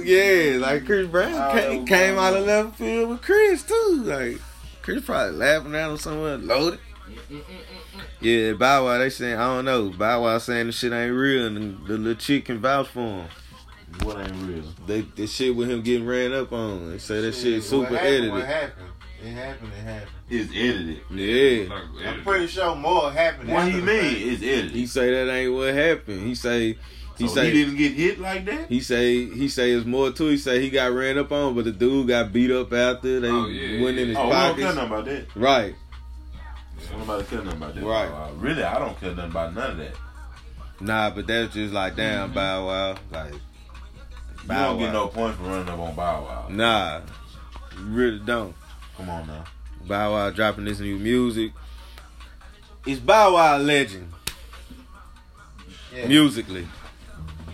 [0.54, 4.02] yeah, like Chris Brown came, came out of left field with Chris too.
[4.04, 4.40] Like
[4.82, 6.80] Chris probably laughing at him somewhere loaded.
[8.20, 9.90] Yeah, Bow Wow they saying I don't know.
[9.90, 13.26] Bow Wow saying the shit ain't real and the little chick can vouch for him.
[14.02, 14.64] What ain't real?
[14.86, 16.90] They the shit with him getting ran up on.
[16.90, 18.88] They say that shit what super happened, What happened?
[19.22, 19.72] It happened.
[19.72, 20.10] It happened.
[20.28, 21.00] It's edited.
[21.10, 21.74] Yeah.
[21.74, 23.48] Like, I'm pretty sure more happened.
[23.50, 24.00] What after he the mean?
[24.14, 24.20] fact.
[24.26, 24.70] It's edited.
[24.72, 26.26] He say that ain't what happened.
[26.26, 26.76] He say
[27.16, 28.68] he so say he didn't get hit like that.
[28.68, 30.28] He say he say it's more too.
[30.28, 33.28] He say he got ran up on, but the dude got beat up after they
[33.30, 35.26] Oh, yeah, went in his Oh, we don't care nothing about that.
[35.36, 35.74] Right,
[36.90, 37.84] Don't nobody care nothing about that.
[37.84, 38.08] Right.
[38.08, 39.94] Uh, really, I don't care nothing about none of that.
[40.80, 43.32] nah, but that's just like damn Bow Wow, like
[44.44, 46.46] You don't get no points for running up on Bow Wow.
[46.50, 47.00] Nah,
[47.78, 48.54] you really don't.
[48.96, 49.44] Come on now.
[49.86, 51.52] Bow Wow dropping this new music.
[52.86, 54.12] Is Bow Wow a legend
[55.94, 56.06] Yeah.
[56.06, 56.68] musically?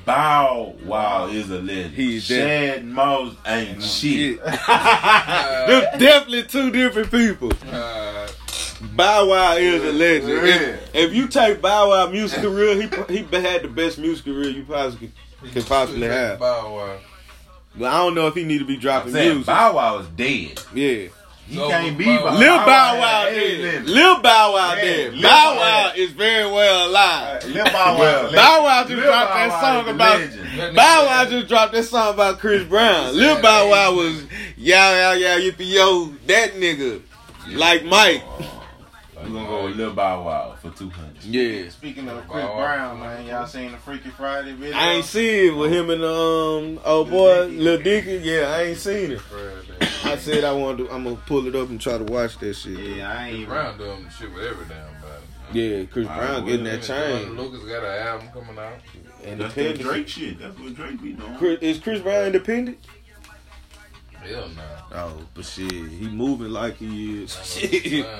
[0.04, 1.94] Bow Wow is a legend.
[1.94, 4.42] He's is Shad Moss ain't shit.
[4.44, 7.52] They're definitely two different people.
[7.70, 8.28] Uh,
[8.96, 10.28] Bow Wow is a legend.
[10.30, 10.54] Yeah.
[10.54, 14.48] If, if you take Bow Wow music career, he he had the best music career
[14.50, 15.12] you possibly
[15.48, 16.38] could possibly have.
[16.38, 16.98] Bow Wow.
[17.76, 19.46] But I don't know if he need to be I'm dropping saying music.
[19.46, 20.60] Bow Wow is dead.
[20.74, 21.08] yeah.
[21.46, 23.84] He So, can't be Bow Bow Lil Bow Wow AIDS dead.
[23.86, 25.12] Lil Bow Wow Yeah, dead.
[25.14, 27.44] Lil Bow Bow Wow is very well alive.
[27.44, 27.98] Lil Bow Wow.
[27.98, 30.74] Well, Bow Wow just dropped Bow that song about.
[30.76, 33.16] Bow Wow just dropped that song about Chris Brown.
[33.16, 34.24] Lil Bow Wow was
[34.56, 37.02] yow yow yow yippee yo that nigga
[37.52, 38.22] like Mike.
[39.16, 41.09] We're gonna go with Lil Bow Wow for two hundred.
[41.22, 41.68] Yeah.
[41.70, 42.64] Speaking of Chris Bow Wow.
[42.64, 44.76] Brown, man, y'all seen the Freaky Friday video?
[44.76, 48.16] I ain't seen it with him and um oh boy Lil Dicky.
[48.22, 49.20] Yeah, I ain't seen it.
[50.04, 50.90] I said I want to.
[50.90, 52.78] I'm gonna pull it up and try to watch that shit.
[52.78, 53.48] Yeah, I ain't even.
[53.48, 55.24] Brown doing shit with every damn body.
[55.52, 57.36] Yeah, Chris Brown getting that Jordan chain.
[57.36, 58.72] Lucas got an album coming out.
[59.24, 59.80] And That's that Independent.
[59.80, 60.38] Drake shit.
[60.38, 61.36] That's what Drake be doing.
[61.36, 62.78] Chris, is Chris Brown independent?
[64.14, 64.62] Hell no.
[64.92, 67.32] Oh, but shit, he moving like he is.
[67.44, 68.06] Shit.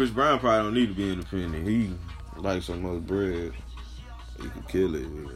[0.00, 1.68] Chris Brown probably don't need to be independent.
[1.68, 1.92] He
[2.38, 3.52] like so much bread.
[4.40, 5.02] He could kill it.
[5.02, 5.30] Yeah,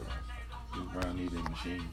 [0.72, 1.84] Chris Brown need that machine.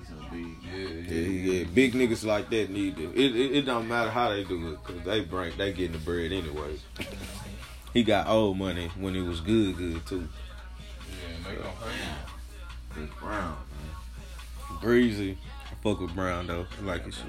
[0.00, 0.56] He's so big.
[0.64, 1.52] Yeah, yeah, yeah.
[1.52, 1.64] yeah.
[1.72, 3.04] Big niggas like that need to.
[3.14, 5.98] It, it, it don't matter how they do it, cause they bring they getting the
[5.98, 6.76] bread anyway.
[7.94, 10.28] he got old money when it was good, good too.
[11.08, 12.90] Yeah, they gonna pay.
[12.90, 13.56] Chris Brown.
[14.80, 15.38] Breezy,
[15.70, 16.66] I fuck with Brown though.
[16.80, 17.26] I like his shit.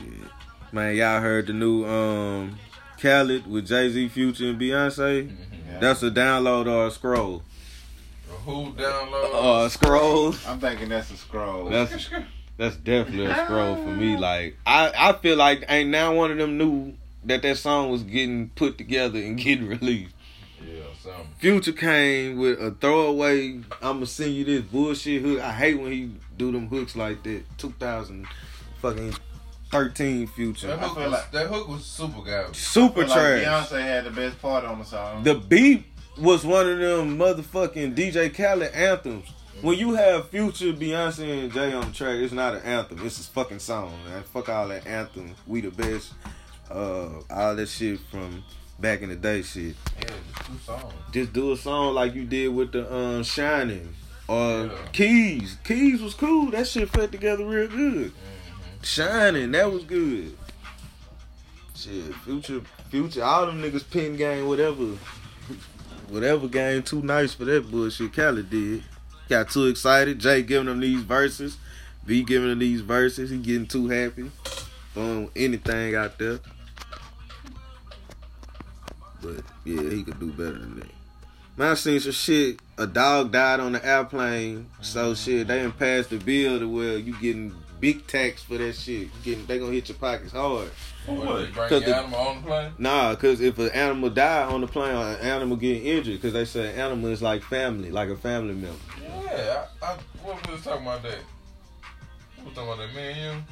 [0.00, 0.28] Yeah.
[0.72, 2.58] Man, y'all heard the new um
[3.00, 5.30] Khaled with Jay Z, Future, and Beyonce?
[5.68, 5.78] Yeah.
[5.80, 7.42] That's a download or a scroll.
[8.44, 9.62] Who download?
[9.62, 10.34] Uh, a scroll.
[10.46, 11.68] I'm thinking that's a scroll.
[11.68, 12.08] That's
[12.56, 14.16] that's definitely a scroll for me.
[14.16, 16.94] Like I, I feel like ain't now one of them knew
[17.24, 20.14] that that song was getting put together and getting released.
[20.64, 21.26] yeah, something.
[21.38, 23.60] Future came with a throwaway.
[23.82, 25.40] I'ma send you this bullshit hook.
[25.40, 27.42] I hate when he do them hooks like that.
[27.58, 28.26] 2000
[28.80, 29.14] fucking
[29.84, 30.68] 13 Future.
[30.68, 32.56] That I hook, feel was, like- that hook was super garbage.
[32.56, 33.44] Super Feel like trash.
[33.70, 35.22] Beyonce had the best part on the song.
[35.22, 35.84] The beat
[36.18, 39.28] was one of them motherfucking DJ Khaled anthems.
[39.62, 43.04] When you have Future, Beyonce, and Jay on the track, it's not an anthem.
[43.06, 44.22] It's a fucking song, man.
[44.24, 45.34] Fuck all that anthem.
[45.46, 46.12] We the best.
[46.70, 48.44] Uh, all that shit from
[48.78, 49.74] back in the day shit.
[49.98, 50.92] Yeah, just two songs.
[51.12, 53.94] Just do a song like you did with the um, Shining
[54.28, 54.70] or Yeah.
[54.92, 55.56] Keys.
[55.64, 56.50] Keys was cool.
[56.50, 58.12] That shit fit together real good.
[58.82, 60.36] Shining, that was good.
[61.74, 64.96] Shit, Future, Future, all them niggas pin game, whatever,
[66.08, 68.14] whatever game too nice for that bullshit.
[68.14, 68.82] Khaled did.
[69.28, 70.20] Got too excited.
[70.20, 71.58] Jay giving them these verses.
[72.06, 73.30] B giving them these verses.
[73.30, 74.30] He getting too happy.
[74.94, 76.38] Throwing anything out there.
[79.20, 80.90] But yeah, he could do better than that.
[81.56, 82.60] Man, I seen some shit.
[82.78, 84.70] A dog died on the airplane.
[84.80, 88.74] So shit, they didn't pass the bill to where you getting big tax for that
[88.74, 89.08] shit.
[89.22, 90.70] Getting they gonna hit your pockets hard.
[91.06, 91.36] What, what?
[91.38, 92.72] they bring Cause the the- animal on the plane?
[92.78, 96.32] Nah, cause if an animal die on the plane, or an animal get injured, cause
[96.32, 98.78] they say an animal is like family, like a family member.
[99.02, 101.18] Yeah, I, I, what we was talking about that?
[102.38, 103.44] We was talking about that, me and you?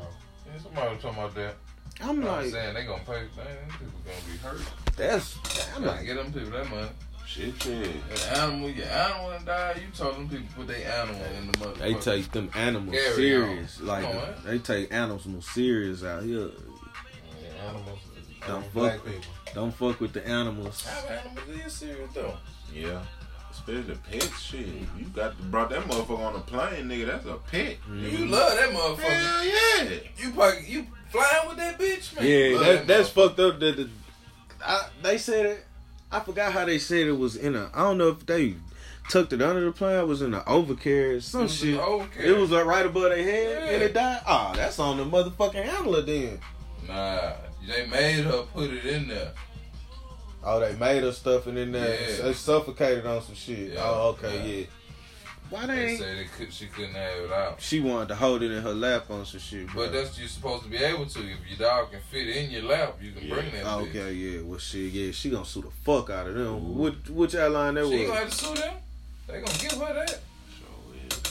[0.00, 0.06] Oh.
[0.46, 1.54] Yeah, somebody was talking about that.
[2.00, 4.62] I'm I'm like, saying they gonna pay, man, them people gonna be hurt.
[4.96, 5.36] that's
[5.76, 6.88] I'm I'm like, like, get them people that money.
[7.34, 7.86] Shit, shit.
[7.86, 11.58] An animal, your animal done died, you told them people put their animal in the
[11.58, 11.74] mother.
[11.80, 13.80] they take them animals Carry serious.
[13.80, 13.86] on.
[13.86, 16.50] Like Come on, they take animals more serious out here.
[17.42, 17.98] Yeah, animals.
[18.46, 19.22] Don't black fuck, people.
[19.52, 20.86] don't fuck with the animals.
[20.86, 22.34] How animals is serious though?
[22.72, 23.02] Yeah.
[23.50, 24.66] Especially the pet shit.
[24.98, 27.06] You got to brought that motherfucker on a plane, nigga.
[27.06, 27.78] That's a pet.
[27.92, 28.98] You love that motherfucker.
[28.98, 29.98] Hell yeah.
[30.18, 32.26] You probably, you flying with that bitch, man.
[32.26, 33.58] Yeah, Love that, that's fucked up.
[33.60, 33.88] That the,
[34.64, 35.66] I, they said it.
[36.14, 37.70] I forgot how they said it was in a.
[37.74, 38.54] I don't know if they
[39.10, 39.98] tucked it under the plane.
[39.98, 41.80] It was in an overcarriage, some It was shit.
[41.80, 42.24] overcarriage.
[42.24, 43.86] It was like right above their head, and Yeah.
[43.88, 44.20] it died.
[44.26, 46.40] Ah, that's on the motherfucking handler then.
[46.86, 47.32] Nah,
[47.66, 49.32] they made her put it in there.
[50.46, 51.98] Oh, they made her stuffing in there.
[52.10, 52.22] Yeah.
[52.22, 53.72] They suffocated on some shit.
[53.72, 54.66] Yeah, oh, okay, yeah.
[55.50, 55.58] Yeah.
[55.58, 55.98] Why they They ain't?
[56.00, 57.60] said they could, she couldn't have it out.
[57.60, 59.66] She wanted to hold it in her lap on some shit.
[59.74, 61.18] But that's you supposed to be able to.
[61.20, 63.64] If your dog can fit in your lap, you can bring that.
[63.64, 63.90] Oh, bitch.
[63.90, 64.40] okay, yeah.
[64.42, 65.12] Well, shit, yeah.
[65.12, 66.76] She gonna sue the fuck out of them.
[66.78, 67.92] Which, which airline that was?
[67.92, 68.74] She gonna have to sue them.
[69.26, 70.20] They gonna give her that.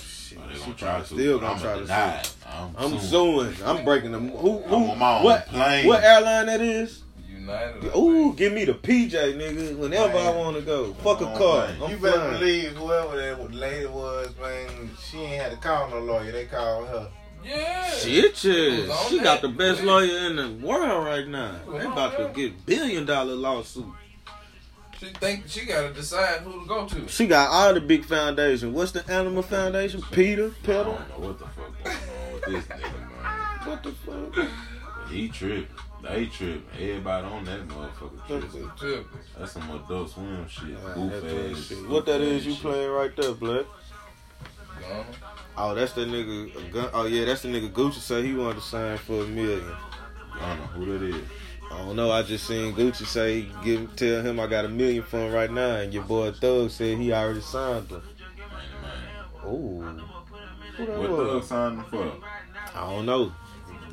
[0.08, 1.94] Shit, Oh, they she gonna try try to to, still gonna I'ma try to sue.
[2.30, 2.34] it.
[2.48, 3.54] I'm, I'm suing.
[3.54, 3.56] suing.
[3.66, 4.30] I'm breaking them.
[4.30, 4.60] Who?
[4.64, 4.76] Who?
[4.76, 5.46] I'm on my own what?
[5.48, 5.86] plane.
[5.88, 7.03] What airline that is?
[7.44, 7.96] United.
[7.96, 8.38] Ooh, think.
[8.38, 9.78] give me the PJ, nigga.
[9.78, 10.94] Whenever I want to go.
[10.96, 11.68] Fuck a oh, car.
[11.68, 11.82] man.
[11.84, 12.40] I'm you better flying.
[12.40, 16.32] believe whoever that lady was, man, she ain't had to call no lawyer.
[16.32, 17.10] They called her.
[17.44, 17.90] Yeah.
[17.92, 18.80] Shit, It yeah.
[18.82, 19.88] was on She got the best Yeah.
[19.92, 21.56] lawyer in the world right now.
[21.72, 22.34] They about to that.
[22.34, 23.86] get billion dollar lawsuit.
[25.00, 27.08] She think she gotta decide who to go to.
[27.10, 28.72] She got all the big foundation.
[28.74, 30.02] What's the animal foundation?
[30.12, 30.84] Peter, I Petal.
[30.94, 33.68] don't know what the fuck going on with this nigga, man.
[33.68, 34.48] What the fuck?
[35.10, 35.68] He tripping.
[36.04, 36.64] They tripping.
[36.80, 38.72] Everybody on that motherfucker tripping.
[38.78, 39.06] Tripping.
[39.40, 40.66] That's some adult swim shit.
[40.84, 41.14] Man, Goof
[41.56, 41.64] ass.
[41.66, 41.78] shit.
[41.80, 42.62] goof What that ass is you shit.
[42.62, 43.66] playing right there, blood?
[44.82, 45.06] Gone.
[45.58, 46.72] Oh, that's the nigga.
[46.74, 49.64] Gun- Oh yeah, that's the nigga Gucci say he wanted to sign for a million.
[50.42, 51.24] I don't know who that is.
[51.72, 52.12] I don't know.
[52.12, 55.52] I just seen Gucci say give tell him I got a million for him right
[55.52, 58.02] now, and your boy Thug said he already signed him.
[58.82, 59.82] Man, Ooh,
[60.78, 61.00] who that man.
[61.00, 61.48] What the was?
[61.48, 62.12] sign him for?
[62.76, 63.32] I don't know.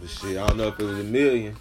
[0.00, 1.56] But shit, I don't know if it was a million.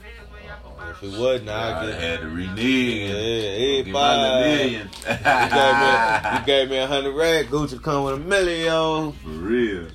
[0.91, 2.01] If it wasn't, I I get.
[2.01, 2.57] had to renege.
[2.59, 4.57] Yeah, Give my little everybody.
[4.57, 4.89] million.
[5.07, 7.47] You gave me, you gave me a hundred rag.
[7.47, 9.11] Gucci come with a million, yo.
[9.23, 9.87] For real.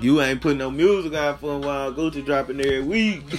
[0.00, 1.92] You ain't putting no music out for a while.
[1.92, 3.22] Gucci dropping every week.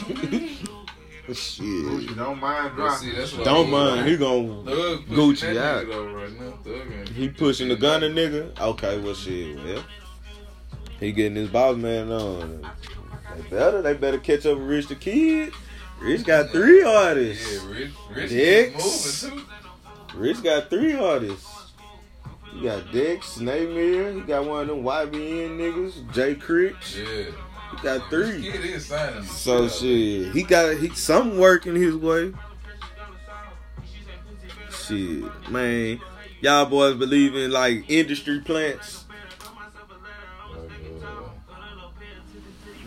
[1.34, 1.66] Shit.
[1.66, 3.20] Gucci don't mind But see, dropping.
[3.20, 4.08] that's Don't I mind.
[4.08, 5.88] He gon' Thug Gucci out.
[5.88, 6.52] right now.
[6.64, 8.60] Thug He pushing the Gunna nigga.
[8.60, 9.56] Okay, well shit.
[9.58, 9.84] Well,
[11.00, 12.62] he getting his boss man on.
[13.36, 13.82] They better.
[13.82, 15.52] They better catch up with Rich the Kid.
[16.02, 17.54] Rich got three artists.
[17.64, 18.86] Yeah, Rich, Rich Dicks.
[18.86, 20.18] is moving too.
[20.18, 21.48] Rich got three artists.
[22.54, 24.16] You got Dex, Nahmir.
[24.16, 26.14] He got one of them YBN niggas.
[26.14, 26.98] Jay Critch.
[26.98, 27.26] Yeah.
[27.72, 28.42] He got three.
[28.42, 29.22] kid is signing.
[29.22, 32.34] the So shit, he got he something working his way.
[34.72, 36.00] Shit, man,
[36.42, 39.05] y'all boys believe in like industry plants.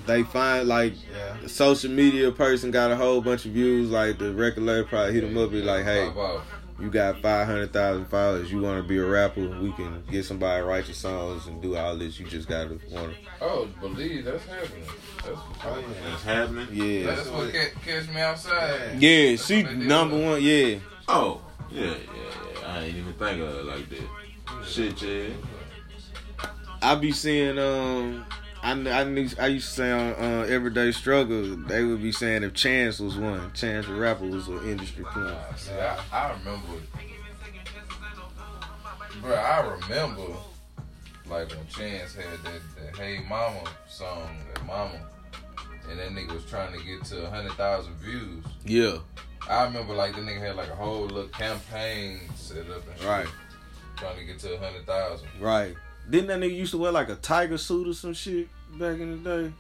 [0.08, 1.36] They find like Yeah.
[1.42, 3.90] the social media person got a whole bunch of views.
[3.90, 6.10] Like the record label probably hit them up, be like, "Hey,
[6.80, 8.50] you got five hundred thousand followers.
[8.50, 9.42] You want to be a rapper?
[9.60, 12.18] We can get somebody to write your songs and do all this.
[12.18, 14.84] You just gotta want to." Oh, believe that's happening.
[15.24, 15.28] That's,
[15.64, 16.10] Oh, yeah.
[16.10, 16.68] That's happening.
[16.72, 18.80] Yeah, that's what ca- catch me outside.
[19.02, 19.30] yeah.
[19.30, 19.86] That's She what they did.
[19.88, 20.42] number one.
[20.42, 20.76] Yeah.
[21.06, 21.40] Oh,
[21.70, 21.90] yeah, yeah,
[22.62, 22.66] yeah.
[22.66, 24.66] I ain't even think of it like that.
[24.66, 25.24] Shit, yeah.
[26.80, 28.24] I be seeing um
[28.68, 32.42] I I knew, I used to say on uh, Everyday Struggle they would be saying
[32.42, 35.28] if Chance was one, Chance the rapper was an industry plant.
[35.28, 36.74] Nah, See, I, I remember,
[39.22, 39.34] bro.
[39.34, 40.34] I remember,
[41.30, 45.00] like when Chance had that, that "Hey Mama" song, that "Mama,"
[45.88, 48.44] and that nigga was trying to get to hundred thousand views.
[48.66, 48.98] Yeah,
[49.48, 53.08] I remember like the nigga had like a whole little campaign set up and shit,
[53.08, 53.26] right,
[53.96, 55.28] trying to get to hundred thousand.
[55.40, 55.74] right.
[56.10, 59.22] Didn't that nigga used to wear like a tiger suit or some shit back in
[59.22, 59.52] the day?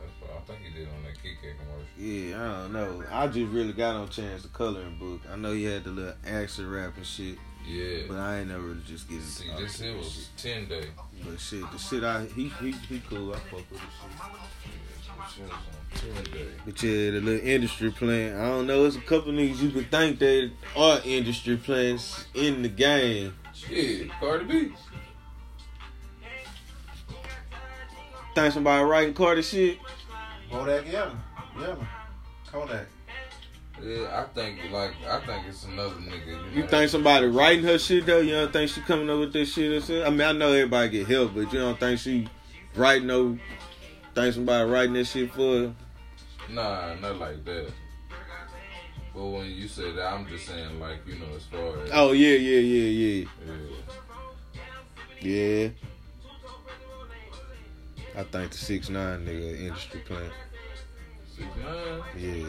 [0.00, 1.86] That's what I think he did on that Kit Kat commercial.
[1.98, 3.04] Yeah, I don't know.
[3.10, 5.20] I just really got on Chance the coloring book.
[5.32, 7.36] I know he had the little action rap and shit,
[7.66, 8.02] Yeah.
[8.08, 10.28] but I ain't never really just get into See, all this that here was shit.
[10.36, 10.86] ten day.
[11.24, 13.32] But shit, the shit I he he he cool.
[13.34, 14.72] I fuck with this shit.
[15.18, 16.48] This shit was on ten day.
[16.64, 18.36] But yeah, the little industry plan.
[18.40, 18.84] I don't know.
[18.84, 23.34] It's a couple niggas you could think that are industry plans in the game.
[23.54, 24.72] Shit, Cardi B.
[28.38, 29.78] Think somebody writing Carter shit.
[30.48, 31.10] Bodak Yellow.
[31.58, 31.86] Yellow.
[32.46, 32.86] Kodak.
[33.82, 36.28] Yeah, I think like I think it's another nigga.
[36.28, 38.20] You, You know, think somebody writing her shit though?
[38.20, 40.06] You don't think she coming up with this shit herself?
[40.06, 42.28] I mean, I know everybody get help, but you don't think she
[42.76, 43.36] writing no?
[44.14, 45.74] Think somebody writing this shit for her?
[46.48, 47.72] Nah, not like that.
[49.14, 52.12] But when you say that, I'm just saying like you know as far as Oh
[52.12, 53.28] yeah, yeah, yeah, yeah.
[55.20, 55.68] yeah, yeah.
[58.18, 60.30] I think the six nine nigga industry plan.
[61.34, 62.02] Six nine.
[62.18, 62.46] Yeah.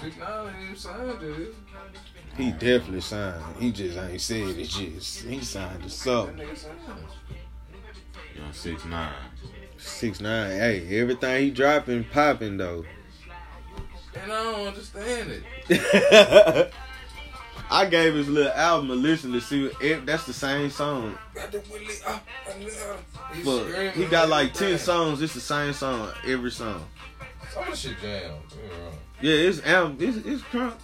[0.00, 1.54] Six nine ain't signed dude.
[2.36, 3.42] He definitely signed.
[3.58, 5.20] He just ain't said it just.
[5.22, 6.36] He signed to That something.
[6.36, 6.78] nigga signed.
[8.34, 9.14] You know, six nine.
[9.78, 10.50] Six nine.
[10.50, 12.84] Hey, everything he dropping popping though.
[14.22, 16.72] And I don't understand it.
[17.72, 21.16] I gave his little album a listen to see if that's the same song.
[21.34, 22.98] Got the Willie up and down.
[23.32, 25.22] He's But he got like ten songs.
[25.22, 26.84] It's the same song every song.
[27.50, 28.32] Some of shit jam.
[29.22, 29.96] Yeah, it's album.
[30.00, 30.74] It's it's crunk.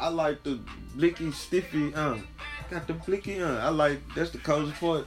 [0.00, 0.58] I like the
[0.96, 1.94] blicky stiffy.
[1.94, 2.26] Um,
[2.70, 3.40] got the blicky.
[3.40, 5.06] Uh, I like that's the cozy part.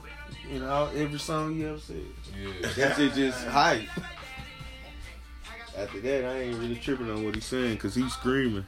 [0.49, 1.97] You know, every song you ever said.
[2.33, 2.69] Yeah.
[2.77, 3.13] That's it.
[3.13, 3.89] Just hype.
[5.77, 8.65] After that, I ain't really tripping on what he's saying because he's screaming.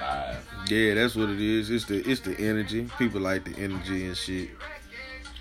[0.00, 0.48] Live.
[0.68, 1.70] Yeah, that's what it is.
[1.70, 2.88] It's the it's the energy.
[2.98, 4.50] People like the energy and shit.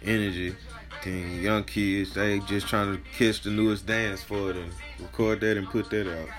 [0.04, 0.56] Energy.
[1.04, 5.41] Then young kids, they just trying to catch the newest dance for it and record
[5.41, 6.30] that and put that out.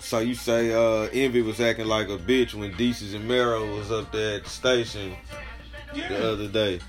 [0.00, 3.90] So you say uh Envy was acting like a bitch when Desus and Mero was
[3.90, 5.16] up there at the station
[5.94, 6.80] the other day.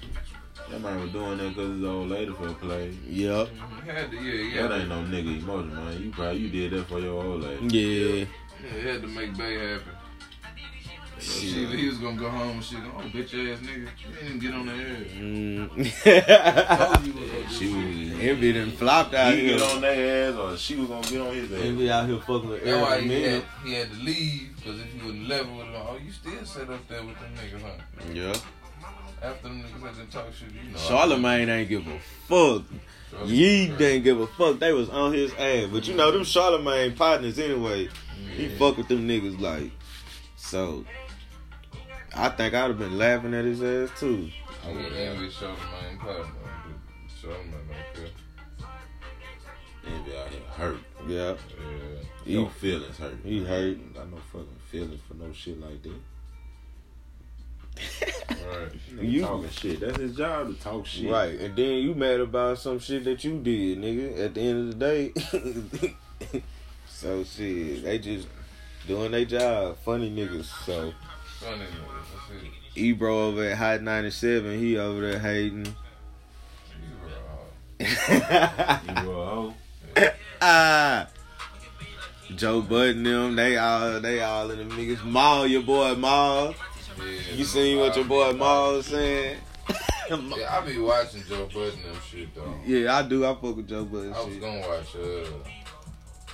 [0.71, 2.93] That man was doing that because his old lady for a play.
[3.07, 3.49] Yep.
[3.83, 6.01] He had to, yeah, he had That ain't no nigga emotion, man.
[6.01, 7.67] You probably you did that for your old lady.
[7.67, 8.25] Yeah.
[8.63, 9.83] yeah, he had to make Bay happy.
[11.17, 12.79] She, he was gonna go home and shit.
[12.83, 13.87] Oh, bitch ass nigga.
[13.87, 15.05] You didn't get on the air.
[15.15, 15.77] Mm.
[17.05, 18.19] you was gonna She do was.
[18.21, 19.57] Envy done flopped out He here.
[19.57, 21.61] get on their ass, or she was gonna get on his ass.
[21.61, 24.91] Envy out here fucking with That's why he had, he had to leave because if
[24.91, 28.03] he wouldn't level with them, oh, you still sit up there with them niggas, huh?
[28.13, 28.33] Yeah.
[29.25, 30.77] After them niggas to talk shit, you know.
[30.77, 32.63] Charlemagne ain't give a fuck.
[33.25, 34.59] Ye didn't give a fuck.
[34.59, 35.67] They was on his ass.
[35.71, 37.89] But you know, them Charlemagne partners anyway.
[38.35, 39.71] He fuck with them niggas like.
[40.35, 40.85] So,
[42.15, 44.29] I think I'd have been laughing at his ass too.
[44.63, 46.31] I would envy Charlemagne partner,
[47.19, 48.11] Charlemagne don't care.
[49.87, 50.77] Envy out here hurt.
[51.07, 51.35] Yeah.
[52.25, 52.41] Yeah.
[52.43, 53.17] He, feelings hurt.
[53.23, 53.77] he hurt.
[53.77, 55.99] I got no fucking feelings for no shit like that.
[57.77, 58.71] Right.
[59.01, 59.79] You- talking shit.
[59.81, 61.11] That's his job to talk shit.
[61.11, 61.37] Right.
[61.39, 64.79] And then you mad about some shit that you did, nigga, at the end of
[64.79, 65.93] the day.
[66.87, 68.27] so, shit, they just
[68.87, 69.77] doing their job.
[69.83, 70.45] Funny niggas.
[70.65, 70.93] So,
[71.39, 72.29] Funny niggas.
[72.29, 72.51] That's it.
[72.81, 75.65] Ebro over at Hot 97, he over there hating.
[75.65, 77.87] You raw.
[79.03, 79.53] You were a hoe.
[80.41, 81.07] ah.
[82.35, 85.05] Joe Budden them, they all they all in the niggas.
[85.05, 86.55] Mal, your boy Mal.
[86.99, 87.33] Yeah.
[87.35, 89.37] You seen what your boy Mal saying?
[90.07, 92.53] Yeah, I be watching Joe Budden them shit though.
[92.63, 93.25] yeah, I do.
[93.25, 94.39] I fuck with Joe Budden I was shit.
[94.41, 95.27] gonna watch uh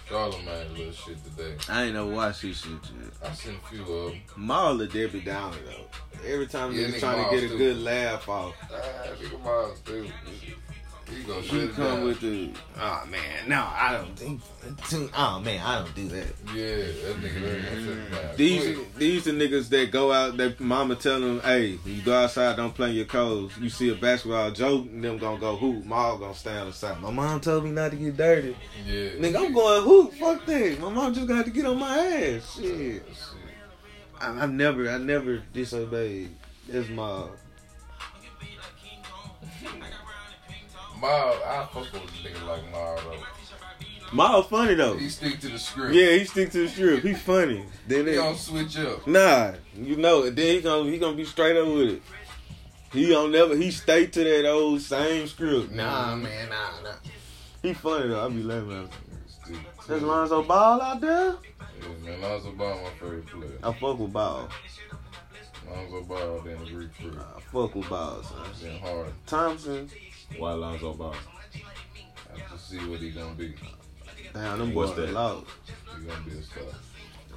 [0.10, 1.56] Charlemagne little shit today.
[1.70, 3.14] I ain't never watched his shit yet.
[3.24, 4.22] I seen a few of them.
[4.36, 6.28] Mal a Debbie Downer though.
[6.28, 8.76] Every time Yeah, he's trying to get a good laugh off, Ah,
[9.22, 10.12] nigga Miles dude.
[11.16, 12.04] He gonna shut he it come down.
[12.06, 14.42] with the oh man, no, I don't think.
[15.16, 16.28] Oh man, I don't do that.
[16.56, 18.36] Yeah, that nigga really gonna shut it down.
[18.38, 18.96] These Quick.
[18.96, 20.38] these the niggas that go out.
[20.38, 23.90] That mama tell them, "Hey, you go outside, don't play in your clothes." You see
[23.90, 25.86] a basketball joke, and them gonna go hoop.
[25.86, 27.00] Ma gonna stand on the side.
[27.02, 28.56] My mom told me not to get dirty.
[28.86, 29.10] Yeah.
[29.12, 30.14] Nigga, I'm going hoop.
[30.14, 30.80] Fuck that.
[30.80, 32.56] My mom just got to get on my ass.
[32.56, 32.64] Shit.
[32.66, 33.04] Shit.
[34.20, 36.30] I, I've never, I never disobeyed.
[36.70, 37.24] That's my.
[41.02, 43.26] Miles, I fuck with a nigga like Miles though.
[44.14, 44.98] Ma funny though.
[44.98, 45.96] He stick to the script.
[45.96, 47.04] Yeah, he stick to the strip.
[47.04, 47.66] He funny.
[47.88, 49.08] Then He don't switch up.
[49.08, 50.36] Nah, you know, it.
[50.36, 52.02] then he gonna he gonna be straight up with it.
[52.94, 55.72] He don't never he stay to that old same script.
[55.72, 56.96] Nah, man, nah, nah.
[57.64, 58.26] He funny though.
[58.26, 58.90] I be laughing at him.
[59.28, 60.04] Stick There's.
[60.04, 61.36] Lonzo Ball out there.
[61.82, 63.58] Yeah, man, Lonzo Ball my favorite player.
[63.64, 64.50] I fuck with Ball.
[65.70, 67.14] Lonzo Ball then the Greek freak.
[67.18, 68.38] I fuck with Ball, son.
[68.62, 69.14] Then hard.
[69.26, 69.90] Thompson,
[70.38, 71.16] Why Lonzo Ball?
[72.38, 73.54] Have to see what he gonna be.
[74.34, 75.12] damn, them boys that?
[75.12, 75.46] loud.
[76.00, 76.64] He gonna be a star.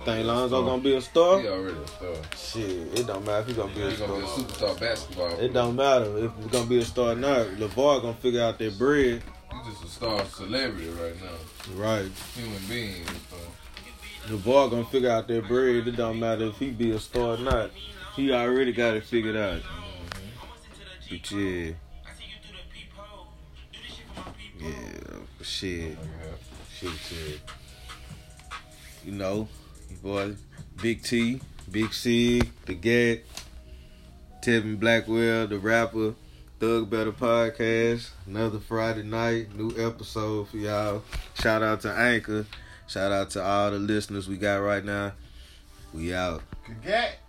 [0.05, 1.40] Think Lonzo gonna be a star?
[1.40, 2.14] He already a star.
[2.36, 4.07] Shit, it don't matter if he gonna be a star.
[4.07, 5.38] He gonna be a superstar basketball.
[5.38, 7.47] It don't matter if he's gonna be a star or not.
[7.47, 9.22] LaVar gonna figure out their bread.
[9.53, 11.74] He's just a star celebrity right now.
[11.76, 12.11] Right.
[12.34, 13.07] Human being.
[13.07, 14.36] So.
[14.36, 15.86] LaVar gonna figure out their bread.
[15.88, 17.70] It don't matter if he be a star or not.
[18.14, 19.61] He already got it figured out.
[19.62, 21.09] Mm-hmm.
[21.11, 21.72] But yeah.
[24.59, 24.72] Yeah,
[25.42, 25.96] shit.
[26.72, 27.40] Shit, shit.
[29.05, 29.48] You know,
[29.90, 30.36] your boy
[30.80, 31.40] Big T,
[31.70, 33.20] Big C, The Gat,
[34.42, 36.14] Tevin Blackwell, the rapper,
[36.61, 38.11] Thug Better Podcast.
[38.26, 41.02] Another Friday night, new episode for y'all.
[41.34, 42.46] Shout out to Anchor.
[42.86, 45.12] Shout out to all the listeners we got right now.
[45.92, 46.42] We out.
[46.64, 47.24] Congrats.